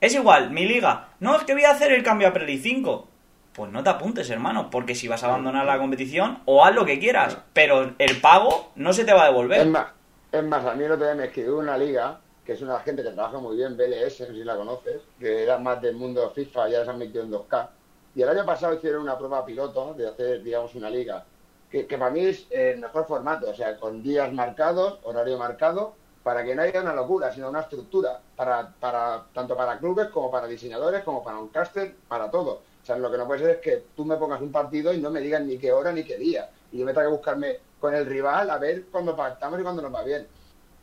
Es 0.00 0.14
igual, 0.14 0.50
mi 0.50 0.66
liga. 0.66 1.08
No, 1.20 1.36
es 1.36 1.44
que 1.44 1.54
voy 1.54 1.64
a 1.64 1.70
hacer 1.70 1.92
el 1.92 2.02
cambio 2.04 2.28
a 2.28 2.32
Preli 2.32 2.58
5. 2.58 3.08
Pues 3.54 3.72
no 3.72 3.82
te 3.82 3.90
apuntes, 3.90 4.30
hermano, 4.30 4.70
porque 4.70 4.94
si 4.94 5.08
vas 5.08 5.24
a 5.24 5.26
abandonar 5.28 5.66
la 5.66 5.78
competición, 5.78 6.40
o 6.44 6.64
haz 6.64 6.74
lo 6.74 6.84
que 6.84 7.00
quieras, 7.00 7.38
pero 7.52 7.94
el 7.98 8.20
pago 8.20 8.70
no 8.76 8.92
se 8.92 9.04
te 9.04 9.12
va 9.12 9.22
a 9.24 9.26
Es 9.26 9.32
devolver. 9.32 9.66
más, 9.66 9.88
es 10.30 10.44
más, 10.44 10.64
a 10.64 10.74
mí 10.74 10.84
el 10.84 10.92
otro 10.92 11.06
día 11.06 11.16
me 11.16 11.24
escribió 11.24 11.58
una 11.58 11.76
liga, 11.76 12.20
que 12.44 12.52
es 12.52 12.62
una 12.62 12.78
gente 12.80 13.02
que 13.02 13.10
trabaja 13.10 13.38
muy 13.38 13.56
bien, 13.56 13.76
BLS, 13.76 14.20
no 14.20 14.26
sé 14.26 14.32
si 14.32 14.44
la 14.44 14.54
conoces, 14.54 15.00
que 15.18 15.42
era 15.42 15.58
más 15.58 15.82
del 15.82 15.96
mundo 15.96 16.30
FIFA, 16.32 16.68
ya 16.68 16.84
se 16.84 16.90
han 16.90 16.98
metido 16.98 17.24
en 17.24 17.32
2K. 17.32 17.68
Y 18.18 18.22
el 18.22 18.30
año 18.30 18.44
pasado 18.44 18.74
hicieron 18.74 19.02
una 19.02 19.16
prueba 19.16 19.44
piloto 19.44 19.94
de 19.94 20.08
hacer, 20.08 20.42
digamos, 20.42 20.74
una 20.74 20.90
liga, 20.90 21.24
que, 21.70 21.84
para 21.84 22.10
mí 22.10 22.18
es 22.26 22.48
el 22.50 22.80
mejor 22.80 23.06
formato, 23.06 23.48
o 23.48 23.54
sea, 23.54 23.78
con 23.78 24.02
días 24.02 24.32
marcados, 24.32 24.98
horario 25.04 25.38
marcado, 25.38 25.94
para 26.24 26.42
que 26.44 26.52
no 26.56 26.62
haya 26.62 26.80
una 26.82 26.94
locura, 26.94 27.32
sino 27.32 27.48
una 27.48 27.60
estructura, 27.60 28.20
para, 28.34 28.74
para 28.80 29.28
tanto 29.32 29.56
para 29.56 29.78
clubes 29.78 30.08
como 30.08 30.32
para 30.32 30.48
diseñadores, 30.48 31.04
como 31.04 31.22
para 31.22 31.38
un 31.38 31.50
caster, 31.50 32.00
para 32.08 32.28
todo. 32.28 32.54
O 32.82 32.84
sea, 32.84 32.98
lo 32.98 33.08
que 33.08 33.18
no 33.18 33.26
puede 33.28 33.38
ser 33.40 33.50
es 33.50 33.60
que 33.60 33.76
tú 33.94 34.04
me 34.04 34.16
pongas 34.16 34.40
un 34.40 34.50
partido 34.50 34.92
y 34.92 35.00
no 35.00 35.12
me 35.12 35.20
digas 35.20 35.42
ni 35.44 35.56
qué 35.56 35.70
hora 35.72 35.92
ni 35.92 36.02
qué 36.04 36.16
día. 36.18 36.50
Y 36.72 36.78
yo 36.78 36.84
me 36.86 36.92
tengo 36.92 37.06
que 37.10 37.12
buscarme 37.18 37.60
con 37.78 37.94
el 37.94 38.04
rival 38.04 38.50
a 38.50 38.58
ver 38.58 38.90
cuándo 38.90 39.14
pactamos 39.14 39.60
y 39.60 39.62
cuándo 39.62 39.80
nos 39.82 39.94
va 39.94 40.02
bien. 40.02 40.28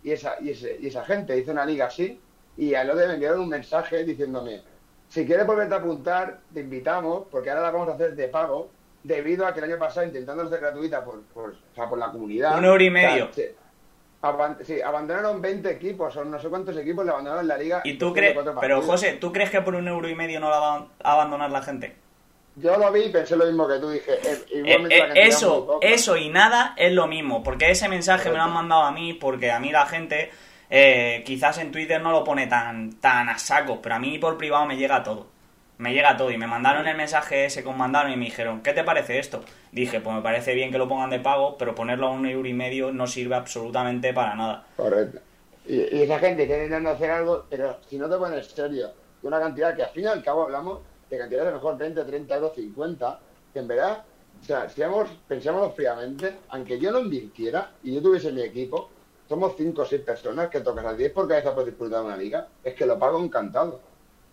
Y 0.02 0.12
esa, 0.12 0.36
y, 0.40 0.52
ese- 0.52 0.78
y 0.80 0.88
esa 0.88 1.04
gente 1.06 1.38
hizo 1.38 1.52
una 1.52 1.66
liga 1.66 1.88
así 1.88 2.26
y 2.56 2.74
a 2.76 2.84
lo 2.86 2.96
de 2.96 3.08
me 3.08 3.14
enviaron 3.16 3.42
un 3.42 3.50
mensaje 3.50 4.04
diciéndome, 4.06 4.64
si 5.16 5.26
quieres 5.26 5.48
volverte 5.48 5.74
a 5.74 5.78
apuntar, 5.78 6.40
te 6.54 6.60
invitamos, 6.60 7.24
porque 7.32 7.50
ahora 7.50 7.62
la 7.64 7.72
vamos 7.72 7.88
a 7.88 7.94
hacer 7.94 8.16
de 8.16 8.28
pago, 8.28 8.70
debido 9.02 9.48
a 9.48 9.54
que 9.54 9.60
el 9.60 9.66
año 9.72 9.80
pasado 9.80 10.06
intentando 10.06 10.44
hacer 10.44 10.60
gratuita 10.60 11.06
por, 11.06 11.22
por, 11.34 11.52
o 11.52 11.56
sea, 11.74 11.88
por 11.88 11.98
la 11.98 12.12
comunidad. 12.12 12.58
Un 12.58 12.66
euro 12.66 12.84
y 12.84 12.90
o 12.90 12.92
sea, 12.92 13.10
medio. 13.12 13.30
aban- 14.22 14.58
sí, 14.64 14.82
abandonaron 14.82 15.42
20 15.42 15.72
equipos, 15.72 16.16
o 16.18 16.26
no 16.26 16.38
sé 16.38 16.50
cuántos 16.50 16.76
equipos 16.76 17.06
le 17.06 17.12
abandonaron 17.12 17.48
la 17.48 17.58
liga. 17.58 17.82
¿Y 17.86 17.98
tú 17.98 18.14
crees, 18.14 18.38
pero. 18.60 18.82
José, 18.82 19.14
¿tú 19.14 19.32
crees 19.32 19.50
que 19.50 19.62
por 19.62 19.76
un 19.76 19.88
euro 19.88 20.10
y 20.10 20.16
medio 20.16 20.42
no 20.42 20.50
la 20.50 20.60
va 20.60 20.88
a 21.02 21.14
abandonar 21.14 21.50
la 21.50 21.62
gente? 21.62 21.96
Yo 22.58 22.78
lo 22.78 22.92
vi 22.92 23.04
y 23.04 23.10
pensé 23.10 23.36
lo 23.38 23.46
mismo 23.46 23.68
que 23.68 23.80
tú, 23.80 23.90
dije. 23.90 24.14
eh, 24.14 24.20
Eh, 24.26 24.46
igualmente 24.60 24.96
eh, 24.96 25.00
la 25.00 25.06
cantidad 25.08 25.24
muy 25.26 25.30
eso, 25.34 25.80
eso 25.82 26.18
y 26.18 26.30
nada 26.30 26.74
es 26.78 26.92
lo 26.94 27.08
mismo, 27.08 27.42
porque 27.44 27.70
ese 27.72 27.88
mensaje 27.90 28.30
me 28.30 28.36
lo 28.38 28.44
han 28.44 28.54
mandado 28.54 28.84
a 28.84 28.92
mí, 28.92 29.14
porque 29.14 29.52
a 29.52 29.60
mí 29.60 29.72
la 29.72 29.86
gente 29.86 30.32
eh, 30.70 31.24
quizás 31.26 31.58
en 31.60 31.72
Twitter 31.72 32.02
no 32.02 32.12
lo 32.12 32.24
pone 32.24 32.48
tan, 32.48 32.94
tan 33.00 33.30
a 33.30 33.38
saco, 33.38 33.82
pero 33.82 33.96
a 33.96 34.00
mí 34.00 34.18
por 34.18 34.38
privado 34.38 34.66
me 34.66 34.78
llega 34.78 35.04
todo. 35.04 35.28
Me 35.78 35.94
llega 35.94 36.16
todo 36.16 36.32
y 36.32 36.38
me 36.38 36.48
mandaron 36.48 36.88
el 36.88 36.96
mensaje 36.96 37.46
ese 37.46 37.62
que 37.62 37.70
mandaron 37.70 38.12
y 38.12 38.16
me 38.16 38.26
dijeron, 38.26 38.62
¿qué 38.62 38.72
te 38.72 38.86
parece 38.86 39.20
esto? 39.20 39.42
Dije, 39.74 40.00
pues 40.00 40.16
me 40.16 40.22
parece 40.22 40.54
bien 40.54 40.72
que 40.72 40.78
lo 40.78 40.88
pongan 40.88 41.10
de 41.10 41.20
pago, 41.20 41.58
pero 41.58 41.76
ponerlo 41.76 42.08
a 42.08 42.12
un 42.12 42.26
euro 42.26 42.48
y 42.48 42.54
medio 42.54 42.94
no 42.94 43.08
sirve 43.08 43.36
absolutamente 43.36 44.14
para 44.14 44.36
nada. 44.36 44.66
Correcto. 44.78 45.20
Y, 45.68 46.02
esa 46.02 46.18
gente 46.20 46.44
está 46.44 46.56
intentando 46.56 46.92
hacer 46.92 47.12
algo, 47.12 47.46
pero 47.50 47.78
si 47.90 47.98
no 47.98 48.10
te 48.10 48.16
pones 48.16 48.48
serio, 48.48 48.92
una 49.24 49.40
cantidad 49.40 49.76
que 49.76 49.84
al 49.84 49.90
fin 49.90 50.04
y 50.04 50.08
al 50.08 50.24
cabo 50.24 50.44
hablamos 50.44 50.80
de 51.10 51.18
cantidades 51.18 51.48
de 51.48 51.54
mejor 51.54 51.78
20, 51.78 52.04
30 52.04 52.36
euros, 52.36 52.52
50, 52.56 53.20
que 53.52 53.60
en 53.60 53.68
verdad, 53.68 54.04
o 54.42 54.46
sea, 54.46 54.70
si 54.70 54.82
pensémoslo 55.28 55.72
fríamente, 55.72 56.38
aunque 56.50 56.80
yo 56.80 56.92
no 56.92 57.00
invirtiera 57.00 57.72
y 57.84 57.96
yo 57.96 58.02
tuviese 58.02 58.32
mi 58.32 58.44
equipo, 58.44 58.90
somos 59.28 59.54
5 59.58 59.82
o 59.82 59.86
6 59.86 60.02
personas 60.02 60.50
que 60.50 60.62
tocas 60.62 60.86
a 60.86 60.94
10 60.94 61.12
por 61.12 61.28
cabeza 61.28 61.54
por 61.54 61.66
disfrutar 61.66 62.02
de 62.02 62.06
una 62.06 62.18
liga, 62.18 62.48
es 62.64 62.74
que 62.74 62.86
lo 62.86 62.98
pago 63.00 63.24
encantado. 63.24 63.80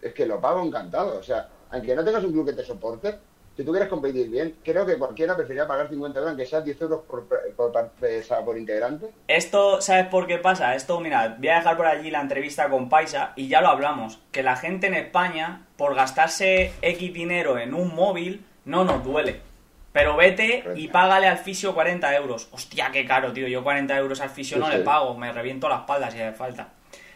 Es 0.01 0.13
que 0.13 0.27
lo 0.27 0.41
pago 0.41 0.63
encantado. 0.63 1.19
O 1.19 1.23
sea, 1.23 1.49
aunque 1.71 1.95
no 1.95 2.05
tengas 2.05 2.25
un 2.25 2.33
club 2.33 2.47
que 2.47 2.53
te 2.53 2.65
soporte, 2.65 3.19
si 3.57 3.65
tú 3.65 3.71
quieres 3.71 3.89
competir 3.89 4.31
bien, 4.31 4.57
creo 4.65 4.87
que 4.87 4.97
cualquiera 4.97 5.37
preferiría 5.37 5.67
pagar 5.67 5.89
50 5.89 6.19
euros, 6.19 6.31
aunque 6.31 6.47
sea 6.47 6.63
10 6.63 6.81
euros 6.83 7.01
por, 7.07 7.27
por, 7.27 7.41
por, 7.55 8.45
por 8.45 8.59
integrante, 8.59 9.11
Esto, 9.29 9.81
¿sabes 9.83 10.07
por 10.07 10.27
qué 10.27 10.39
pasa? 10.39 10.75
Esto, 10.75 10.99
mira, 11.01 11.37
voy 11.39 11.49
a 11.49 11.57
dejar 11.57 11.77
por 11.77 11.87
allí 11.87 12.11
la 12.11 12.23
entrevista 12.23 12.71
con 12.71 12.89
Paisa 12.89 13.33
y 13.37 13.49
ya 13.49 13.61
lo 13.61 13.69
hablamos. 13.69 14.21
Que 14.33 14.43
la 14.43 14.57
gente 14.57 14.87
en 14.87 14.95
España, 14.95 15.67
por 15.77 15.95
gastarse 15.95 16.73
X 16.81 17.13
dinero 17.13 17.59
en 17.59 17.75
un 17.75 17.95
móvil, 17.95 18.45
no 18.65 18.85
nos 18.85 19.05
duele. 19.05 19.52
Pero 19.93 20.17
vete 20.17 20.65
y 20.75 20.89
págale 20.89 21.27
al 21.27 21.39
fisio 21.39 21.75
40 21.75 22.15
euros. 22.17 22.49
Hostia, 22.51 22.91
qué 22.91 23.05
caro, 23.05 23.33
tío. 23.33 23.47
Yo 23.49 23.63
40 23.63 23.97
euros 23.99 24.21
al 24.21 24.31
fisio 24.31 24.57
Sí, 24.57 24.61
no 24.63 24.71
sí. 24.71 24.79
le 24.79 24.83
pago. 24.85 25.15
Me 25.17 25.33
reviento 25.33 25.69
la 25.69 25.77
espalda 25.77 26.11
si 26.11 26.19
hace 26.21 26.37
falta. 26.37 26.69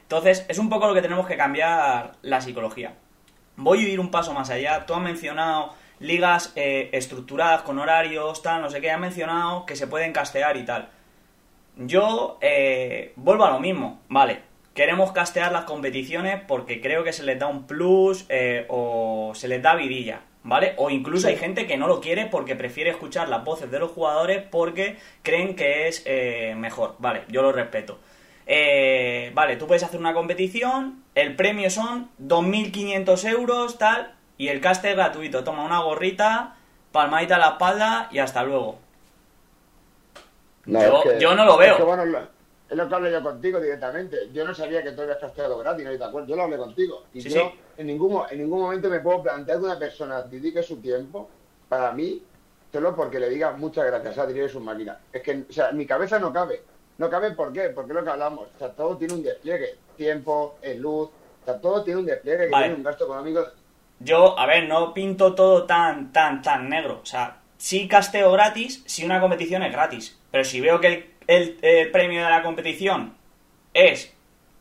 Entonces, 0.02 0.44
es 0.48 0.58
un 0.58 0.68
poco 0.68 0.86
lo 0.86 0.94
que 0.94 1.02
tenemos 1.02 1.26
que 1.26 1.36
cambiar 1.36 2.12
la 2.22 2.40
psicología. 2.40 2.94
Voy 3.56 3.84
a 3.84 3.88
ir 3.88 3.98
un 3.98 4.10
paso 4.10 4.34
más 4.34 4.50
allá. 4.50 4.84
Tú 4.84 4.94
has 4.94 5.00
mencionado 5.00 5.74
ligas 5.98 6.52
eh, 6.56 6.90
estructuradas 6.92 7.62
con 7.62 7.78
horarios, 7.78 8.42
tal, 8.42 8.60
no 8.60 8.68
sé 8.70 8.80
qué. 8.82 8.90
Has 8.90 9.00
mencionado 9.00 9.64
que 9.64 9.74
se 9.74 9.86
pueden 9.86 10.12
castear 10.12 10.56
y 10.58 10.64
tal. 10.64 10.90
Yo 11.76 12.38
eh, 12.40 13.12
vuelvo 13.16 13.46
a 13.46 13.50
lo 13.50 13.60
mismo, 13.60 14.00
vale. 14.08 14.40
Queremos 14.74 15.12
castear 15.12 15.52
las 15.52 15.64
competiciones 15.64 16.40
porque 16.46 16.82
creo 16.82 17.02
que 17.02 17.14
se 17.14 17.22
les 17.22 17.38
da 17.38 17.46
un 17.46 17.66
plus 17.66 18.26
eh, 18.28 18.66
o 18.68 19.32
se 19.34 19.48
les 19.48 19.62
da 19.62 19.74
vidilla, 19.74 20.20
¿vale? 20.46 20.74
O 20.78 20.88
incluso 20.90 21.26
Sí. 21.26 21.34
hay 21.34 21.38
gente 21.38 21.66
que 21.66 21.76
no 21.76 21.86
lo 21.88 22.00
quiere 22.00 22.26
porque 22.26 22.56
prefiere 22.56 22.90
escuchar 22.90 23.28
las 23.28 23.44
voces 23.44 23.70
de 23.70 23.78
los 23.78 23.90
jugadores 23.90 24.42
porque 24.50 24.96
creen 25.22 25.54
que 25.56 25.88
es 25.88 26.02
eh, 26.06 26.54
mejor, 26.56 26.94
vale, 26.98 27.22
yo 27.28 27.42
lo 27.42 27.52
respeto. 27.52 27.98
Eh, 28.46 29.32
vale, 29.34 29.56
tú 29.56 29.66
puedes 29.66 29.82
hacer 29.82 29.98
una 29.98 30.14
competición, 30.14 31.02
el 31.16 31.34
premio 31.34 31.68
son 31.68 32.10
2.500 32.18 33.24
euros, 33.28 33.76
tal, 33.76 34.14
y 34.38 34.48
el 34.48 34.60
caster 34.60 34.94
gratuito. 34.94 35.42
Toma 35.42 35.64
una 35.64 35.80
gorrita, 35.80 36.54
palmadita 36.92 37.36
a 37.36 37.38
la 37.38 37.48
espalda 37.48 38.08
y 38.12 38.18
hasta 38.20 38.44
luego. 38.44 38.78
No, 40.66 40.80
Yo- 40.80 41.02
es 41.02 41.12
que- 41.14 41.20
yo 41.20 41.34
no 41.34 41.44
lo 41.44 41.56
veo. 41.56 41.72
es 41.72 41.76
que, 41.78 41.82
bueno, 41.82 42.04
lo, 42.04 42.20
es 42.68 42.76
lo 42.76 42.88
que 42.88 42.94
hablé 42.94 43.12
yo 43.12 43.22
contigo 43.22 43.60
directamente. 43.60 44.28
Yo 44.32 44.44
no 44.44 44.54
sabía 44.54 44.82
que 44.82 44.92
tú 44.92 45.02
habías 45.02 45.18
casteado 45.18 45.58
gratis, 45.58 45.84
no 45.84 45.96
te 45.96 46.04
acuerdas. 46.04 46.28
Yo 46.28 46.36
lo 46.36 46.42
hablé 46.42 46.56
contigo. 46.56 47.04
Y 47.14 47.20
Sí, 47.20 47.28
yo 47.30 47.40
sí. 47.52 47.60
En, 47.76 47.86
ningún, 47.86 48.22
en 48.28 48.38
ningún 48.38 48.60
momento 48.60 48.88
me 48.88 49.00
puedo 49.00 49.22
plantear 49.22 49.58
que 49.58 49.64
una 49.64 49.78
persona 49.78 50.22
dedique 50.22 50.62
su 50.62 50.76
tiempo 50.78 51.28
para 51.68 51.92
mí, 51.92 52.22
solo 52.72 52.94
porque 52.96 53.20
le 53.20 53.28
diga 53.28 53.52
muchas 53.52 53.86
gracias, 53.86 54.18
Adri, 54.18 54.38
eres 54.38 54.54
un 54.54 54.64
máquina. 54.64 54.98
Es 55.12 55.22
que, 55.22 55.44
o 55.48 55.52
sea, 55.52 55.70
mi 55.72 55.86
cabeza 55.86 56.18
no 56.18 56.32
cabe. 56.32 56.62
No 56.98 57.10
cabe, 57.10 57.32
¿por 57.32 57.52
qué? 57.52 57.70
Porque 57.70 57.92
es 57.92 57.96
lo 57.96 58.04
que 58.04 58.10
hablamos. 58.10 58.48
O 58.54 58.58
sea, 58.58 58.70
todo 58.70 58.96
tiene 58.96 59.14
un 59.14 59.22
despliegue. 59.22 59.76
Tiempo, 59.96 60.56
eh, 60.62 60.74
luz, 60.74 61.08
o 61.08 61.44
sea, 61.44 61.60
todo 61.60 61.84
tiene 61.84 62.00
un 62.00 62.06
despliegue 62.06 62.46
que 62.46 62.50
Vale. 62.50 62.64
tiene 62.66 62.78
un 62.78 62.82
gasto 62.84 63.04
económico. 63.04 63.46
Yo, 64.00 64.38
a 64.38 64.46
ver, 64.46 64.66
no 64.68 64.92
pinto 64.92 65.34
todo 65.34 65.64
tan, 65.64 66.12
tan, 66.12 66.42
tan 66.42 66.68
negro. 66.68 67.00
O 67.02 67.06
sea, 67.06 67.40
sí 67.58 67.86
casteo 67.86 68.32
gratis 68.32 68.82
si 68.86 69.04
una 69.04 69.20
competición 69.20 69.62
es 69.62 69.72
gratis. 69.72 70.18
Pero 70.30 70.44
si 70.44 70.60
veo 70.60 70.80
que 70.80 70.86
el, 70.88 71.15
el- 71.26 71.58
el 71.62 71.90
premio 71.90 72.24
de 72.24 72.30
la 72.30 72.42
competición 72.42 73.14
es 73.74 74.12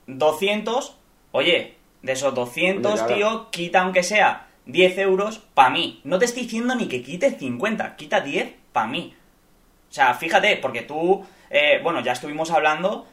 200, 0.08 0.98
oye, 1.32 1.76
de 2.02 2.12
esos 2.12 2.34
200, 2.34 3.00
Hombre, 3.02 3.16
claro. 3.16 3.30
tío, 3.42 3.52
quita 3.52 3.82
aunque 3.82 4.04
sea 4.04 4.48
10 4.66 4.98
euros 4.98 5.40
para 5.54 5.70
mí. 5.70 6.02
No 6.04 6.20
te 6.20 6.26
estoy 6.26 6.44
diciendo 6.44 6.76
ni 6.76 6.88
que 6.88 7.02
quites 7.02 7.38
50, 7.38 7.96
quita 7.96 8.22
10 8.22 8.54
para 8.72 8.88
mí. 8.88 9.16
O 9.90 9.94
sea, 9.94 10.14
fíjate, 10.14 10.58
porque 10.58 10.82
tú, 10.82 11.26
eh, 11.50 11.80
bueno, 11.82 12.02
ya 12.02 12.12
estuvimos 12.12 12.52
hablando, 12.52 13.08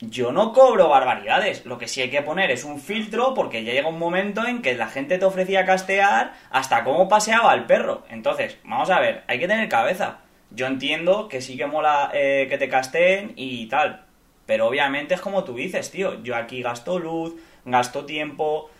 yo 0.00 0.32
no 0.32 0.52
cobro 0.52 0.88
barbaridades. 0.88 1.64
Lo 1.64 1.78
que 1.78 1.88
sí 1.88 2.02
hay 2.02 2.10
que 2.10 2.20
poner 2.22 2.50
es 2.50 2.64
un 2.64 2.80
filtro 2.80 3.32
porque 3.32 3.64
ya 3.64 3.72
llega 3.72 3.88
un 3.88 3.98
momento 3.98 4.46
en 4.46 4.60
que 4.60 4.74
la 4.74 4.88
gente 4.88 5.18
te 5.18 5.24
ofrecía 5.24 5.64
castear 5.64 6.34
hasta 6.50 6.84
cómo 6.84 7.08
paseaba 7.08 7.54
el 7.54 7.64
perro. 7.64 8.04
Entonces, 8.10 8.58
vamos 8.64 8.90
a 8.90 9.00
ver, 9.00 9.22
hay 9.28 9.38
que 9.38 9.48
tener 9.48 9.68
cabeza. 9.68 10.18
Yo 10.50 10.66
entiendo 10.66 11.28
que 11.28 11.40
sí 11.40 11.56
que 11.56 11.66
mola 11.66 12.10
eh, 12.14 12.46
que 12.48 12.58
te 12.58 12.68
casteen 12.68 13.32
y 13.36 13.68
tal. 13.68 14.04
Pero 14.46 14.68
obviamente 14.68 15.14
es 15.14 15.20
como 15.20 15.44
tú 15.44 15.54
dices, 15.54 15.90
tío. 15.90 16.22
Yo 16.22 16.36
aquí 16.36 16.62
gasto 16.62 16.98
luz, 16.98 17.34
gasto 17.64 18.04
tiempo. 18.04 18.70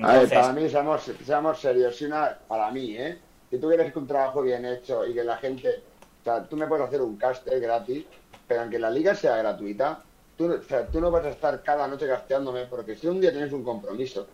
A 0.00 0.06
ver, 0.06 0.22
Entonces, 0.22 0.38
para 0.38 0.52
mí, 0.52 0.68
seamos, 0.68 1.10
seamos 1.24 1.60
serios. 1.60 1.96
Si 1.96 2.04
una, 2.04 2.38
para 2.46 2.70
mí, 2.70 2.96
¿eh? 2.96 3.18
Si 3.50 3.58
tú 3.58 3.68
quieres 3.68 3.92
que 3.92 3.98
un 3.98 4.06
trabajo 4.06 4.42
bien 4.42 4.64
hecho 4.64 5.04
y 5.06 5.12
que 5.14 5.24
la 5.24 5.36
gente. 5.36 5.82
O 6.20 6.24
sea, 6.24 6.44
tú 6.44 6.56
me 6.56 6.66
puedes 6.66 6.86
hacer 6.86 7.00
un 7.00 7.16
caster 7.16 7.60
gratis, 7.60 8.04
pero 8.46 8.62
aunque 8.62 8.78
la 8.78 8.90
liga 8.90 9.14
sea 9.14 9.36
gratuita, 9.36 10.02
tú, 10.36 10.52
o 10.52 10.62
sea, 10.62 10.86
tú 10.86 11.00
no 11.00 11.10
vas 11.10 11.24
a 11.24 11.30
estar 11.30 11.62
cada 11.62 11.88
noche 11.88 12.06
casteándome, 12.06 12.66
porque 12.66 12.94
si 12.94 13.06
un 13.06 13.20
día 13.20 13.32
tienes 13.32 13.52
un 13.52 13.64
compromiso, 13.64 14.26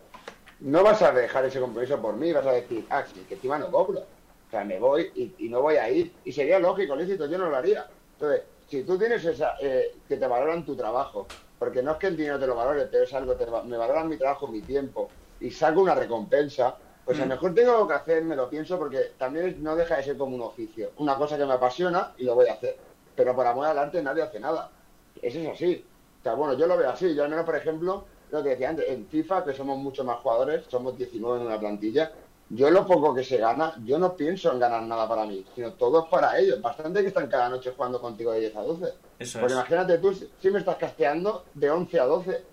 no 0.59 0.83
vas 0.83 1.01
a 1.01 1.11
dejar 1.11 1.45
ese 1.45 1.59
compromiso 1.59 2.01
por 2.01 2.15
mí, 2.15 2.31
vas 2.33 2.45
a 2.45 2.51
decir, 2.51 2.85
ah, 2.89 3.03
sí, 3.05 3.25
que 3.27 3.35
encima 3.35 3.57
no 3.57 3.71
cobro. 3.71 4.03
O 4.47 4.49
sea, 4.49 4.63
me 4.63 4.79
voy 4.79 5.11
y, 5.13 5.45
y 5.47 5.49
no 5.49 5.61
voy 5.61 5.75
a 5.75 5.89
ir. 5.91 6.21
Y 6.23 6.31
sería 6.31 6.59
lógico, 6.59 6.95
lícito, 6.95 7.25
yo 7.27 7.37
no 7.37 7.49
lo 7.49 7.55
haría. 7.57 7.91
Entonces, 8.11 8.47
si 8.65 8.85
tú 8.85 8.97
tienes 8.97 9.23
esa, 9.25 9.55
eh, 9.61 10.03
que 10.07 10.17
te 10.17 10.27
valoran 10.27 10.65
tu 10.65 10.75
trabajo, 10.75 11.33
porque 11.57 11.83
no 11.83 11.91
es 11.93 11.97
que 11.97 12.07
el 12.07 12.17
dinero 12.17 12.39
te 12.39 12.47
lo 12.47 12.55
valore, 12.55 12.87
pero 12.87 13.03
es 13.03 13.13
algo, 13.13 13.35
te 13.35 13.45
me 13.45 13.77
valoran 13.77 14.07
mi 14.07 14.17
trabajo, 14.17 14.47
mi 14.47 14.63
tiempo, 14.65 15.15
y 15.39 15.51
saco 15.51 15.81
una 15.81 15.95
recompensa, 15.95 16.79
pues 17.03 17.19
a 17.19 17.23
lo 17.23 17.27
Mm. 17.27 17.29
mejor 17.29 17.53
tengo 17.53 17.87
que 17.87 17.93
hacer, 17.93 18.23
me 18.23 18.35
lo 18.35 18.49
pienso, 18.49 18.77
porque 18.77 19.15
también 19.17 19.61
no 19.61 19.75
deja 19.75 19.97
de 19.97 20.03
ser 20.03 20.17
como 20.17 20.35
un 20.35 20.41
oficio. 20.41 20.93
Una 20.97 21.17
cosa 21.17 21.37
que 21.37 21.45
me 21.45 21.53
apasiona 21.53 22.13
y 22.17 22.23
lo 22.25 22.35
voy 22.35 22.47
a 22.47 22.53
hacer. 22.53 22.81
Pero 23.15 23.35
por 23.35 23.45
amor 23.47 23.65
al 23.65 23.77
arte 23.79 24.01
nadie 24.01 24.23
hace 24.23 24.39
nada. 24.39 24.73
Eso 25.15 25.39
es 25.39 25.47
así. 25.47 25.91
O 26.19 26.23
sea, 26.23 26.33
bueno, 26.35 26.53
yo 26.57 26.67
lo 26.67 26.77
veo 26.77 26.89
así. 26.89 27.13
Yo 27.15 27.23
al 27.23 27.29
menos, 27.29 27.45
por 27.45 27.55
ejemplo, 27.55 28.07
lo 28.27 28.43
que 28.43 28.49
decía 28.49 28.69
antes, 28.69 28.87
en 28.89 29.07
FIFA, 29.07 29.43
que 29.45 29.53
somos 29.53 29.77
muchos 29.77 30.05
más 30.05 30.19
jugadores, 30.19 30.67
somos 30.69 30.95
19 30.97 31.39
en 31.41 31.47
una 31.47 31.59
plantilla, 31.59 32.11
yo 32.49 32.69
lo 32.69 32.85
poco 32.85 33.13
que 33.13 33.23
se 33.23 33.37
gana, 33.37 33.73
yo 33.83 33.97
no 33.99 34.15
pienso 34.15 34.51
en 34.53 34.59
ganar 34.59 34.81
nada 34.83 35.07
para 35.07 35.25
mí, 35.25 35.45
sino 35.55 35.73
todo 35.73 36.03
es 36.03 36.09
para 36.09 36.37
ellos. 36.39 36.61
Bastante 36.61 37.01
que 37.01 37.07
están 37.07 37.27
cada 37.27 37.49
noche 37.49 37.73
jugando 37.75 37.99
contigo 37.99 38.31
de 38.31 38.39
10 38.41 38.55
a 38.55 38.61
12. 38.61 38.85
Eso 39.19 39.39
Porque 39.39 39.53
es. 39.53 39.59
imagínate 39.59 39.97
tú, 39.97 40.13
si 40.41 40.49
me 40.51 40.59
estás 40.59 40.77
casteando 40.77 41.43
de 41.53 41.69
11 41.69 41.99
a 41.99 42.05
12, 42.05 42.43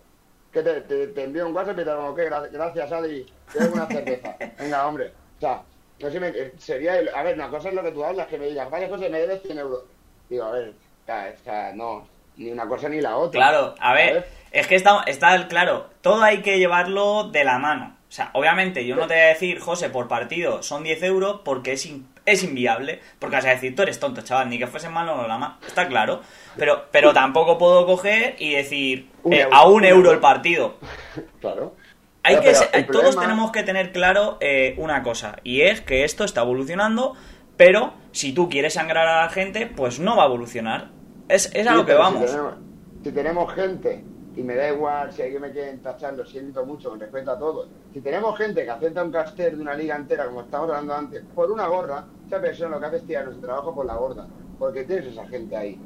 que 0.52 0.62
te, 0.62 0.80
te, 0.82 1.06
te 1.08 1.24
envío 1.24 1.46
un 1.46 1.54
WhatsApp 1.54 1.74
y 1.80 1.84
te 1.84 1.90
digo. 1.90 2.16
Gra- 2.16 2.48
Gracias, 2.50 2.92
Adri, 2.92 3.26
te 3.52 3.58
una 3.68 3.86
cerveza. 3.86 4.36
Venga, 4.58 4.86
hombre. 4.86 5.12
O 5.36 5.40
sea, 5.40 5.62
no 6.00 6.10
sé, 6.10 6.20
me- 6.20 6.28
eh, 6.28 6.52
sería... 6.58 6.94
A 7.14 7.22
ver, 7.22 7.34
una 7.36 7.48
cosa 7.50 7.68
es 7.68 7.74
lo 7.74 7.82
que 7.82 7.92
tú 7.92 8.04
hablas, 8.04 8.26
que 8.28 8.38
me 8.38 8.46
digas, 8.46 8.70
vaya 8.70 8.88
cosa, 8.88 9.08
me 9.08 9.18
debes 9.20 9.42
100 9.42 9.58
euros. 9.58 9.82
Digo, 10.28 10.44
a 10.44 10.50
ver, 10.52 10.70
o 10.70 11.06
sea, 11.06 11.34
o 11.40 11.44
sea, 11.44 11.72
no, 11.74 12.06
ni 12.36 12.50
una 12.50 12.66
cosa 12.68 12.88
ni 12.88 13.00
la 13.00 13.16
otra. 13.16 13.38
Claro, 13.38 13.74
a 13.78 13.94
ver, 13.94 14.08
¿sabes? 14.14 14.24
es 14.52 14.66
que 14.66 14.74
está, 14.76 15.02
está 15.06 15.46
claro, 15.48 15.86
todo 16.02 16.22
hay 16.22 16.40
que 16.42 16.58
llevarlo 16.58 17.24
de 17.30 17.44
la 17.44 17.58
mano. 17.58 17.96
O 18.14 18.16
sea, 18.16 18.30
obviamente 18.35 18.87
yo 18.87 18.94
no 18.94 19.09
te 19.09 19.14
voy 19.14 19.23
a 19.25 19.26
decir, 19.26 19.59
José, 19.59 19.90
por 19.90 20.06
partido 20.06 20.62
son 20.62 20.85
10 20.85 21.02
euros 21.02 21.40
porque 21.44 21.73
es, 21.73 21.85
in- 21.85 22.06
es 22.26 22.44
inviable. 22.44 23.00
Porque 23.18 23.35
vas 23.35 23.44
a 23.44 23.49
decir, 23.49 23.75
tú 23.75 23.83
eres 23.83 23.99
tonto, 23.99 24.21
chaval, 24.23 24.49
ni 24.50 24.56
que 24.56 24.68
fuese 24.68 24.88
malo 24.88 25.16
o 25.21 25.26
la 25.26 25.37
mano. 25.37 25.56
Está 25.66 25.88
claro. 25.88 26.21
Pero, 26.56 26.85
pero 26.92 27.12
tampoco 27.12 27.59
puedo 27.59 27.85
coger 27.87 28.37
y 28.38 28.52
decir 28.54 29.11
Un 29.25 29.33
eh, 29.33 29.40
euro, 29.40 29.56
a 29.56 29.66
un 29.66 29.75
un 29.75 29.85
euro 29.85 29.97
euro. 30.02 30.12
el 30.12 30.21
partido. 30.21 30.76
Claro. 31.40 31.75
Hay 32.23 32.38
que 32.38 32.54
ser- 32.54 32.68
todos 32.87 32.87
problema- 33.16 33.21
tenemos 33.23 33.50
que 33.50 33.64
tener 33.64 33.90
claro 33.90 34.38
eh, 34.40 34.76
una 34.78 35.02
cosa, 35.02 35.37
y 35.42 35.62
es 35.62 35.80
que 35.80 36.04
esto 36.04 36.23
está 36.23 36.42
evolucionando, 36.42 37.14
pero 37.56 37.94
si 38.12 38.33
tú 38.33 38.49
quieres 38.49 38.75
sangrar 38.75 39.09
a 39.09 39.23
la 39.23 39.28
gente, 39.28 39.66
pues 39.66 39.99
no 39.99 40.16
va 40.16 40.23
a 40.23 40.26
evolucionar. 40.26 40.90
Es, 41.28 41.50
es 41.52 41.66
a 41.66 41.73
Sí, 41.73 41.76
lo 41.76 41.85
que 41.85 41.94
vamos. 41.94 42.23
Si 42.23 42.26
tenemos, 42.37 42.54
si 43.02 43.12
tenemos 43.12 43.54
gente, 43.54 44.04
y 44.36 44.42
me 44.42 44.56
da 44.56 44.68
igual 44.70 45.12
si 45.12 45.22
alguien 45.22 45.42
me 45.42 45.50
quiere 45.52 45.72
tachar, 45.78 46.14
lo 46.14 46.24
siento 46.26 46.64
mucho, 46.66 46.90
con 46.90 47.00
respeto 47.00 47.30
a 47.30 47.38
todos. 47.38 47.68
Si 47.92 48.00
tenemos 48.00 48.36
gente 48.36 48.64
que 48.64 48.70
acepta 48.70 49.04
un 49.04 49.12
caster 49.12 49.54
de 49.56 49.62
una 49.62 49.74
liga 49.74 49.94
entera, 49.96 50.26
como 50.26 50.40
estábamos 50.42 50.70
hablando 50.70 50.94
antes, 50.94 51.22
por 51.34 51.50
una 51.50 51.66
gorra, 51.68 52.04
esa 52.26 52.40
persona 52.40 52.70
lo 52.76 52.80
que 52.80 52.86
hace 52.86 52.96
es 52.96 53.06
tirar 53.06 53.24
nuestro 53.26 53.46
trabajo 53.46 53.74
por 53.74 53.86
la 53.86 53.94
gorda. 53.94 54.26
Porque 54.58 54.84
tienes 54.84 55.06
esa 55.06 55.26
gente 55.28 55.56
ahí. 55.56 55.78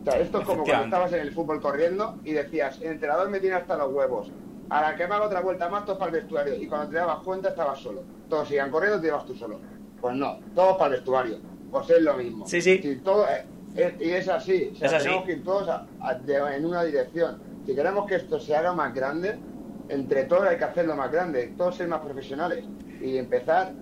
O 0.00 0.04
sea, 0.10 0.20
esto 0.20 0.40
es 0.40 0.44
como 0.46 0.64
cuando 0.64 0.84
estabas 0.86 1.12
en 1.12 1.20
el 1.20 1.32
fútbol 1.32 1.60
corriendo 1.60 2.16
y 2.24 2.32
decías, 2.32 2.80
el 2.80 2.92
entrenador 2.92 3.28
me 3.28 3.38
tiene 3.40 3.56
hasta 3.56 3.76
los 3.76 3.92
huevos. 3.92 4.30
A 4.70 4.80
la 4.82 4.96
que 4.96 5.06
me 5.06 5.14
haga 5.14 5.26
otra 5.26 5.40
vuelta 5.40 5.68
más, 5.68 5.84
todos 5.84 5.98
para 5.98 6.10
el 6.10 6.22
vestuario. 6.22 6.54
Y 6.56 6.66
cuando 6.66 6.88
te 6.88 6.96
dabas 6.96 7.18
cuenta, 7.18 7.50
estabas 7.50 7.78
solo. 7.78 8.02
Todos 8.28 8.48
sigan 8.48 8.70
corriendo, 8.70 9.00
te 9.00 9.08
ibas 9.08 9.24
tú 9.26 9.34
solo. 9.34 9.60
Pues 10.00 10.16
no, 10.16 10.38
todos 10.54 10.76
para 10.76 10.86
el 10.86 10.92
vestuario. 11.00 11.36
Pues 11.70 11.88
es 11.90 12.02
lo 12.02 12.14
mismo. 12.14 12.46
Sí, 12.46 12.60
sí. 12.60 12.80
Si 12.82 12.96
todo, 12.96 13.26
eh, 13.28 13.44
es- 13.76 14.00
y 14.00 14.10
es 14.10 14.28
así. 14.28 14.70
O 14.72 14.76
sea, 14.76 14.86
Es 14.88 14.92
así. 14.94 15.04
tenemos 15.04 15.24
que 15.26 15.32
ir 15.32 15.44
todos 15.44 15.68
a- 15.68 15.86
a- 16.00 16.14
de- 16.14 16.56
en 16.56 16.64
una 16.66 16.82
dirección. 16.82 17.38
Si 17.66 17.74
queremos 17.74 18.06
que 18.06 18.16
esto 18.16 18.40
se 18.40 18.56
haga 18.56 18.72
más 18.72 18.92
grande, 18.94 19.38
entre 19.88 20.24
todos 20.24 20.44
hay 20.44 20.56
que 20.56 20.64
hacerlo 20.64 20.96
más 20.96 21.10
grande. 21.10 21.54
Todos 21.56 21.76
ser 21.76 21.88
más 21.88 22.00
profesionales. 22.00 22.64
Y 23.00 23.16
empezar 23.18 23.72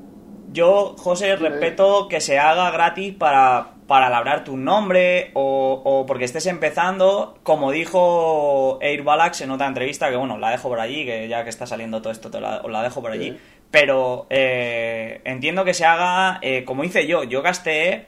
Yo, 0.52 0.94
José, 0.98 1.36
respeto 1.36 2.08
que 2.08 2.20
se 2.20 2.38
haga 2.38 2.70
gratis 2.70 3.14
para, 3.14 3.74
para 3.86 4.08
labrar 4.10 4.44
tu 4.44 4.56
nombre 4.56 5.30
o, 5.34 5.80
o 5.84 6.06
porque 6.06 6.24
estés 6.24 6.46
empezando, 6.46 7.38
como 7.42 7.70
dijo 7.70 8.78
Air 8.80 9.02
Balax 9.02 9.42
en 9.42 9.50
otra 9.50 9.66
entrevista, 9.66 10.10
que 10.10 10.16
bueno, 10.16 10.38
la 10.38 10.50
dejo 10.50 10.68
por 10.68 10.80
allí, 10.80 11.04
que 11.04 11.28
ya 11.28 11.44
que 11.44 11.50
está 11.50 11.66
saliendo 11.66 12.02
todo 12.02 12.12
esto, 12.12 12.30
te 12.30 12.40
la, 12.40 12.62
os 12.62 12.70
la 12.70 12.82
dejo 12.82 13.00
por 13.00 13.12
allí. 13.12 13.30
Sí. 13.30 13.38
Pero 13.70 14.26
eh, 14.30 15.20
entiendo 15.24 15.64
que 15.64 15.74
se 15.74 15.84
haga, 15.84 16.38
eh, 16.42 16.64
como 16.64 16.82
hice 16.82 17.06
yo, 17.06 17.22
yo 17.22 17.42
gasté, 17.42 18.06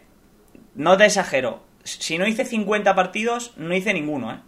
no 0.75 0.97
te 0.97 1.05
exagero, 1.05 1.61
si 1.85 2.19
no 2.19 2.26
hice 2.26 2.45
50 2.45 2.95
partidos, 2.95 3.55
no 3.57 3.75
hice 3.75 3.95
ninguno, 3.95 4.33
¿eh? 4.33 4.38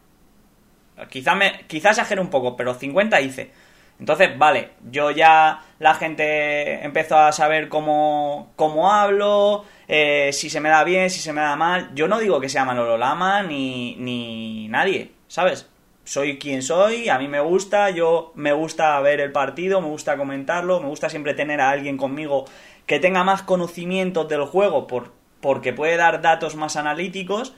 Quizá, 1.10 1.34
me, 1.34 1.64
quizá 1.66 1.90
exagero 1.90 2.22
un 2.22 2.30
poco, 2.30 2.56
pero 2.56 2.74
50 2.74 3.20
hice. 3.20 3.50
Entonces, 3.98 4.36
vale, 4.38 4.70
yo 4.90 5.10
ya 5.10 5.62
la 5.78 5.94
gente 5.94 6.84
empezó 6.84 7.16
a 7.16 7.32
saber 7.32 7.68
cómo, 7.68 8.52
cómo 8.56 8.92
hablo, 8.92 9.64
eh, 9.86 10.30
si 10.32 10.50
se 10.50 10.60
me 10.60 10.68
da 10.68 10.82
bien, 10.82 11.10
si 11.10 11.20
se 11.20 11.32
me 11.32 11.40
da 11.40 11.56
mal. 11.56 11.90
Yo 11.94 12.08
no 12.08 12.18
digo 12.18 12.40
que 12.40 12.48
sea 12.48 12.64
Manolo 12.64 12.98
Lama 12.98 13.42
ni, 13.42 13.96
ni 13.96 14.68
nadie, 14.68 15.12
¿sabes? 15.28 15.68
Soy 16.04 16.38
quien 16.38 16.62
soy, 16.62 17.08
a 17.08 17.18
mí 17.18 17.28
me 17.28 17.40
gusta, 17.40 17.90
yo 17.90 18.32
me 18.34 18.52
gusta 18.52 19.00
ver 19.00 19.20
el 19.20 19.32
partido, 19.32 19.80
me 19.80 19.88
gusta 19.88 20.16
comentarlo, 20.16 20.80
me 20.80 20.88
gusta 20.88 21.08
siempre 21.08 21.34
tener 21.34 21.60
a 21.60 21.70
alguien 21.70 21.96
conmigo 21.96 22.44
que 22.86 23.00
tenga 23.00 23.24
más 23.24 23.42
conocimientos 23.42 24.28
del 24.28 24.44
juego 24.44 24.86
por, 24.86 25.12
porque 25.40 25.72
puede 25.72 25.96
dar 25.96 26.20
datos 26.20 26.56
más 26.56 26.76
analíticos, 26.76 27.54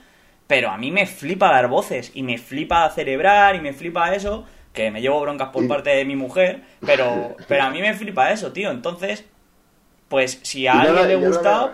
pero 0.47 0.69
a 0.69 0.77
mí 0.77 0.91
me 0.91 1.05
flipa 1.05 1.51
dar 1.51 1.67
voces 1.67 2.11
y 2.13 2.23
me 2.23 2.37
flipa 2.37 2.89
celebrar 2.89 3.55
y 3.55 3.61
me 3.61 3.73
flipa 3.73 4.13
eso, 4.15 4.45
que 4.73 4.91
me 4.91 5.01
llevo 5.01 5.21
broncas 5.21 5.49
por 5.49 5.67
parte 5.67 5.89
de 5.91 6.05
mi 6.05 6.15
mujer, 6.15 6.61
pero, 6.85 7.35
pero 7.47 7.63
a 7.63 7.69
mí 7.69 7.81
me 7.81 7.93
flipa 7.93 8.31
eso, 8.31 8.51
tío. 8.53 8.71
Entonces, 8.71 9.25
pues 10.09 10.39
si 10.43 10.67
a 10.67 10.73
Yo 10.73 10.93
lo- 10.93 10.99
alguien 11.01 11.07
le 11.07 11.13
yo 11.13 11.19
lo 11.21 11.27
gusta, 11.27 11.49
veo- 11.65 11.71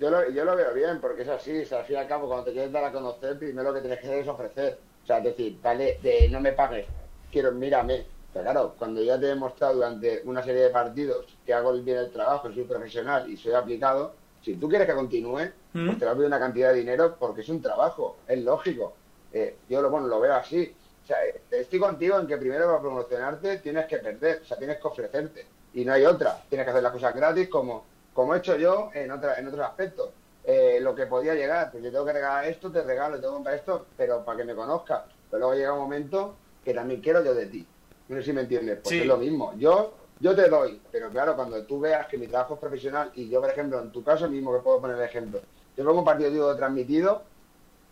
Yo 0.00 0.10
lo, 0.10 0.30
yo 0.30 0.44
lo 0.44 0.54
veo 0.56 0.72
bien, 0.74 1.00
porque 1.00 1.22
es 1.22 1.28
así, 1.28 1.62
o 1.62 1.66
sea, 1.66 1.80
al 1.80 1.84
fin 1.84 1.96
y 1.96 1.98
al 1.98 2.06
cabo, 2.06 2.28
cuando 2.28 2.44
te 2.44 2.52
quieres 2.52 2.70
dar 2.70 2.84
a 2.84 2.92
conocer, 2.92 3.36
primero 3.38 3.68
lo 3.70 3.74
que 3.74 3.80
tienes 3.80 3.98
que 3.98 4.06
hacer 4.06 4.18
es 4.20 4.28
ofrecer. 4.28 4.78
O 5.02 5.06
sea, 5.06 5.18
es 5.18 5.24
decir, 5.24 5.58
vale, 5.60 5.98
de 6.02 6.28
no 6.28 6.40
me 6.40 6.52
pagues, 6.52 6.86
quiero, 7.32 7.50
mírame. 7.52 8.04
Pero 8.32 8.44
claro, 8.44 8.74
cuando 8.78 9.02
ya 9.02 9.18
te 9.18 9.26
he 9.26 9.30
demostrado 9.30 9.74
durante 9.74 10.22
una 10.24 10.42
serie 10.42 10.62
de 10.62 10.70
partidos 10.70 11.26
que 11.44 11.52
hago 11.52 11.72
bien 11.72 11.98
el 11.98 12.12
trabajo, 12.12 12.52
soy 12.52 12.62
profesional 12.64 13.28
y 13.28 13.36
soy 13.36 13.54
aplicado, 13.54 14.14
si 14.48 14.54
tú 14.54 14.66
quieres 14.66 14.86
que 14.86 14.94
continúe, 14.94 15.50
¿Mm? 15.74 15.86
pues 15.86 15.98
te 15.98 16.06
va 16.06 16.12
a 16.12 16.14
pedir 16.14 16.26
una 16.26 16.38
cantidad 16.38 16.70
de 16.72 16.78
dinero 16.78 17.16
porque 17.18 17.42
es 17.42 17.48
un 17.50 17.60
trabajo, 17.60 18.16
es 18.26 18.42
lógico. 18.42 18.94
Eh, 19.30 19.58
yo 19.68 19.82
lo, 19.82 19.90
bueno, 19.90 20.06
lo 20.06 20.20
veo 20.20 20.32
así. 20.34 20.74
O 21.04 21.06
sea, 21.06 21.22
eh, 21.26 21.42
estoy 21.50 21.78
contigo 21.78 22.18
en 22.18 22.26
que 22.26 22.38
primero 22.38 22.64
para 22.66 22.80
promocionarte 22.80 23.58
tienes 23.58 23.84
que 23.84 23.98
perder, 23.98 24.40
o 24.42 24.46
sea, 24.46 24.56
tienes 24.56 24.78
que 24.78 24.88
ofrecerte. 24.88 25.46
Y 25.74 25.84
no 25.84 25.92
hay 25.92 26.06
otra. 26.06 26.42
Tienes 26.48 26.64
que 26.64 26.70
hacer 26.70 26.82
las 26.82 26.92
cosas 26.92 27.14
gratis 27.14 27.48
como, 27.50 27.84
como 28.14 28.34
he 28.34 28.38
hecho 28.38 28.56
yo 28.56 28.90
en, 28.94 29.10
otra, 29.10 29.38
en 29.38 29.48
otros 29.48 29.66
aspectos. 29.66 30.10
Eh, 30.44 30.78
lo 30.80 30.94
que 30.94 31.04
podía 31.04 31.34
llegar, 31.34 31.70
pues 31.70 31.84
yo 31.84 31.90
tengo 31.92 32.06
que 32.06 32.14
regalar 32.14 32.46
esto, 32.46 32.72
te 32.72 32.82
regalo, 32.82 33.16
tengo 33.16 33.32
que 33.32 33.34
comprar 33.34 33.56
esto, 33.56 33.86
pero 33.98 34.24
para 34.24 34.38
que 34.38 34.44
me 34.44 34.54
conozcas. 34.54 35.02
pero 35.30 35.40
luego 35.40 35.54
llega 35.56 35.74
un 35.74 35.80
momento 35.80 36.36
que 36.64 36.72
también 36.72 37.02
quiero 37.02 37.22
yo 37.22 37.34
de 37.34 37.44
ti. 37.46 37.66
No 38.08 38.16
sé 38.16 38.22
si 38.22 38.32
me 38.32 38.40
entiendes, 38.40 38.78
pues 38.82 38.94
es 38.94 39.06
lo 39.06 39.18
mismo. 39.18 39.52
Yo, 39.58 39.92
yo 40.20 40.34
te 40.34 40.48
doy, 40.48 40.80
pero 40.90 41.10
claro, 41.10 41.36
cuando 41.36 41.62
tú 41.64 41.80
veas 41.80 42.06
que 42.06 42.18
mi 42.18 42.26
trabajo 42.26 42.54
es 42.54 42.60
profesional 42.60 43.10
y 43.14 43.28
yo, 43.28 43.40
por 43.40 43.50
ejemplo, 43.50 43.80
en 43.80 43.92
tu 43.92 44.02
caso 44.02 44.28
mismo 44.28 44.52
que 44.52 44.60
puedo 44.60 44.80
poner 44.80 44.96
el 44.96 45.04
ejemplo, 45.04 45.40
yo 45.76 45.84
pongo 45.84 46.00
un 46.00 46.04
partido 46.04 46.30
digo, 46.30 46.56
transmitido, 46.56 47.22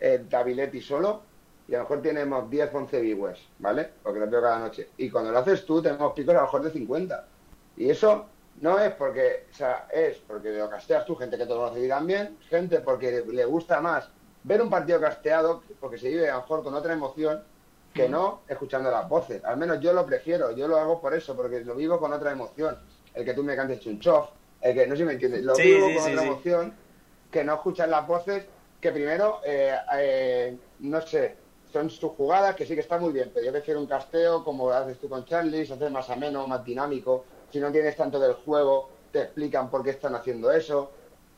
en 0.00 0.28
Tabiletti 0.28 0.80
solo, 0.80 1.22
y 1.68 1.74
a 1.74 1.78
lo 1.78 1.84
mejor 1.84 2.02
tenemos 2.02 2.50
10, 2.50 2.74
11 2.74 3.00
viewers, 3.00 3.40
¿vale? 3.58 3.90
Porque 4.02 4.20
lo 4.20 4.28
veo 4.28 4.40
cada 4.40 4.58
noche. 4.58 4.90
Y 4.98 5.10
cuando 5.10 5.32
lo 5.32 5.38
haces 5.38 5.64
tú, 5.66 5.82
tenemos 5.82 6.12
picos 6.12 6.34
a 6.34 6.38
lo 6.38 6.42
mejor 6.42 6.62
de 6.62 6.70
50. 6.70 7.26
Y 7.76 7.90
eso 7.90 8.26
no 8.60 8.78
es 8.78 8.92
porque, 8.94 9.46
o 9.50 9.54
sea, 9.54 9.88
es 9.92 10.18
porque 10.18 10.50
lo 10.50 10.70
casteas 10.70 11.04
tú, 11.06 11.16
gente 11.16 11.36
que 11.36 11.44
te 11.44 11.54
conoce 11.54 11.88
también, 11.88 12.38
gente 12.48 12.80
porque 12.80 13.24
le 13.26 13.44
gusta 13.44 13.80
más 13.80 14.08
ver 14.44 14.62
un 14.62 14.70
partido 14.70 15.00
casteado, 15.00 15.62
porque 15.80 15.98
se 15.98 16.08
vive 16.08 16.30
a 16.30 16.36
lo 16.36 16.42
mejor 16.42 16.62
con 16.62 16.74
otra 16.74 16.92
emoción, 16.92 17.42
que 17.96 18.08
no 18.08 18.42
escuchando 18.46 18.90
las 18.90 19.08
voces. 19.08 19.42
Al 19.44 19.56
menos 19.56 19.80
yo 19.80 19.92
lo 19.92 20.04
prefiero, 20.04 20.52
yo 20.52 20.68
lo 20.68 20.76
hago 20.76 21.00
por 21.00 21.14
eso, 21.14 21.34
porque 21.34 21.64
lo 21.64 21.74
vivo 21.74 21.98
con 21.98 22.12
otra 22.12 22.30
emoción. 22.30 22.78
El 23.14 23.24
que 23.24 23.32
tú 23.32 23.42
me 23.42 23.56
cantes 23.56 23.80
chunchof, 23.80 24.28
el 24.60 24.74
que, 24.74 24.86
no 24.86 24.94
sé 24.94 24.98
si 24.98 25.06
me 25.06 25.12
entiendes, 25.14 25.42
lo 25.42 25.54
vivo 25.54 25.86
con 25.94 26.12
otra 26.12 26.24
emoción, 26.24 26.74
que 27.30 27.42
no 27.42 27.54
escuchas 27.54 27.88
las 27.88 28.06
voces, 28.06 28.44
que 28.80 28.92
primero, 28.92 29.40
eh, 29.44 29.74
eh, 29.94 30.56
no 30.80 31.00
sé, 31.00 31.36
son 31.72 31.88
sus 31.90 32.12
jugadas, 32.12 32.54
que 32.54 32.66
sí 32.66 32.74
que 32.74 32.80
está 32.80 32.98
muy 32.98 33.12
bien, 33.12 33.30
pero 33.32 33.46
yo 33.46 33.52
prefiero 33.52 33.80
un 33.80 33.86
casteo 33.86 34.44
como 34.44 34.70
haces 34.70 34.98
tú 34.98 35.08
con 35.08 35.24
Charlie, 35.24 35.66
se 35.66 35.74
hace 35.74 35.90
más 35.90 36.08
ameno, 36.10 36.46
más 36.46 36.64
dinámico, 36.64 37.24
si 37.50 37.58
no 37.58 37.72
tienes 37.72 37.96
tanto 37.96 38.20
del 38.20 38.34
juego, 38.34 38.90
te 39.12 39.22
explican 39.22 39.70
por 39.70 39.82
qué 39.82 39.90
están 39.90 40.14
haciendo 40.14 40.52
eso. 40.52 40.90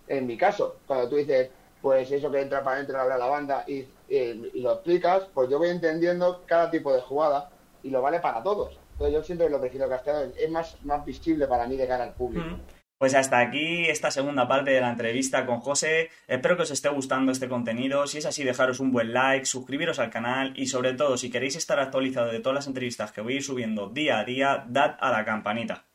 En 0.08 0.26
mi 0.26 0.36
caso, 0.36 0.76
cuando 0.86 1.08
tú 1.08 1.16
dices, 1.16 1.50
pues 1.80 2.10
eso 2.10 2.30
que 2.30 2.40
entra 2.40 2.62
para 2.62 2.76
adentro 2.76 3.00
habla 3.00 3.18
la 3.18 3.26
banda 3.26 3.64
y, 4.08 4.60
lo 4.60 4.72
explicas, 4.72 5.28
pues 5.34 5.48
yo 5.50 5.58
voy 5.58 5.68
entendiendo 5.68 6.42
cada 6.46 6.70
tipo 6.70 6.92
de 6.94 7.00
jugada 7.00 7.50
y 7.82 7.90
lo 7.90 8.02
vale 8.02 8.20
para 8.20 8.42
todos. 8.42 8.78
Entonces 8.92 9.14
yo 9.14 9.22
siempre 9.22 9.48
lo 9.48 9.60
prefiero 9.60 9.88
castellano, 9.88 10.32
es 10.36 10.50
más, 10.50 10.76
más 10.84 11.04
visible 11.04 11.46
para 11.46 11.66
mí 11.66 11.76
de 11.76 11.86
cara 11.86 12.04
al 12.04 12.14
público. 12.14 12.46
Mm. 12.46 12.60
Pues 12.98 13.14
hasta 13.14 13.38
aquí 13.38 13.84
esta 13.88 14.10
segunda 14.10 14.48
parte 14.48 14.72
de 14.72 14.80
la 14.80 14.90
entrevista 14.90 15.46
con 15.46 15.60
José. 15.60 16.10
Espero 16.26 16.56
que 16.56 16.64
os 16.64 16.70
esté 16.72 16.88
gustando 16.88 17.30
este 17.30 17.48
contenido. 17.48 18.08
Si 18.08 18.18
es 18.18 18.26
así, 18.26 18.42
dejaros 18.42 18.80
un 18.80 18.90
buen 18.90 19.12
like, 19.12 19.46
suscribiros 19.46 20.00
al 20.00 20.10
canal 20.10 20.52
y 20.56 20.66
sobre 20.66 20.94
todo, 20.94 21.16
si 21.16 21.30
queréis 21.30 21.54
estar 21.54 21.78
actualizado 21.78 22.32
de 22.32 22.40
todas 22.40 22.56
las 22.56 22.66
entrevistas 22.66 23.12
que 23.12 23.20
voy 23.20 23.34
a 23.34 23.36
ir 23.36 23.44
subiendo 23.44 23.88
día 23.88 24.18
a 24.18 24.24
día, 24.24 24.64
dad 24.68 24.96
a 24.98 25.12
la 25.12 25.24
campanita. 25.24 25.87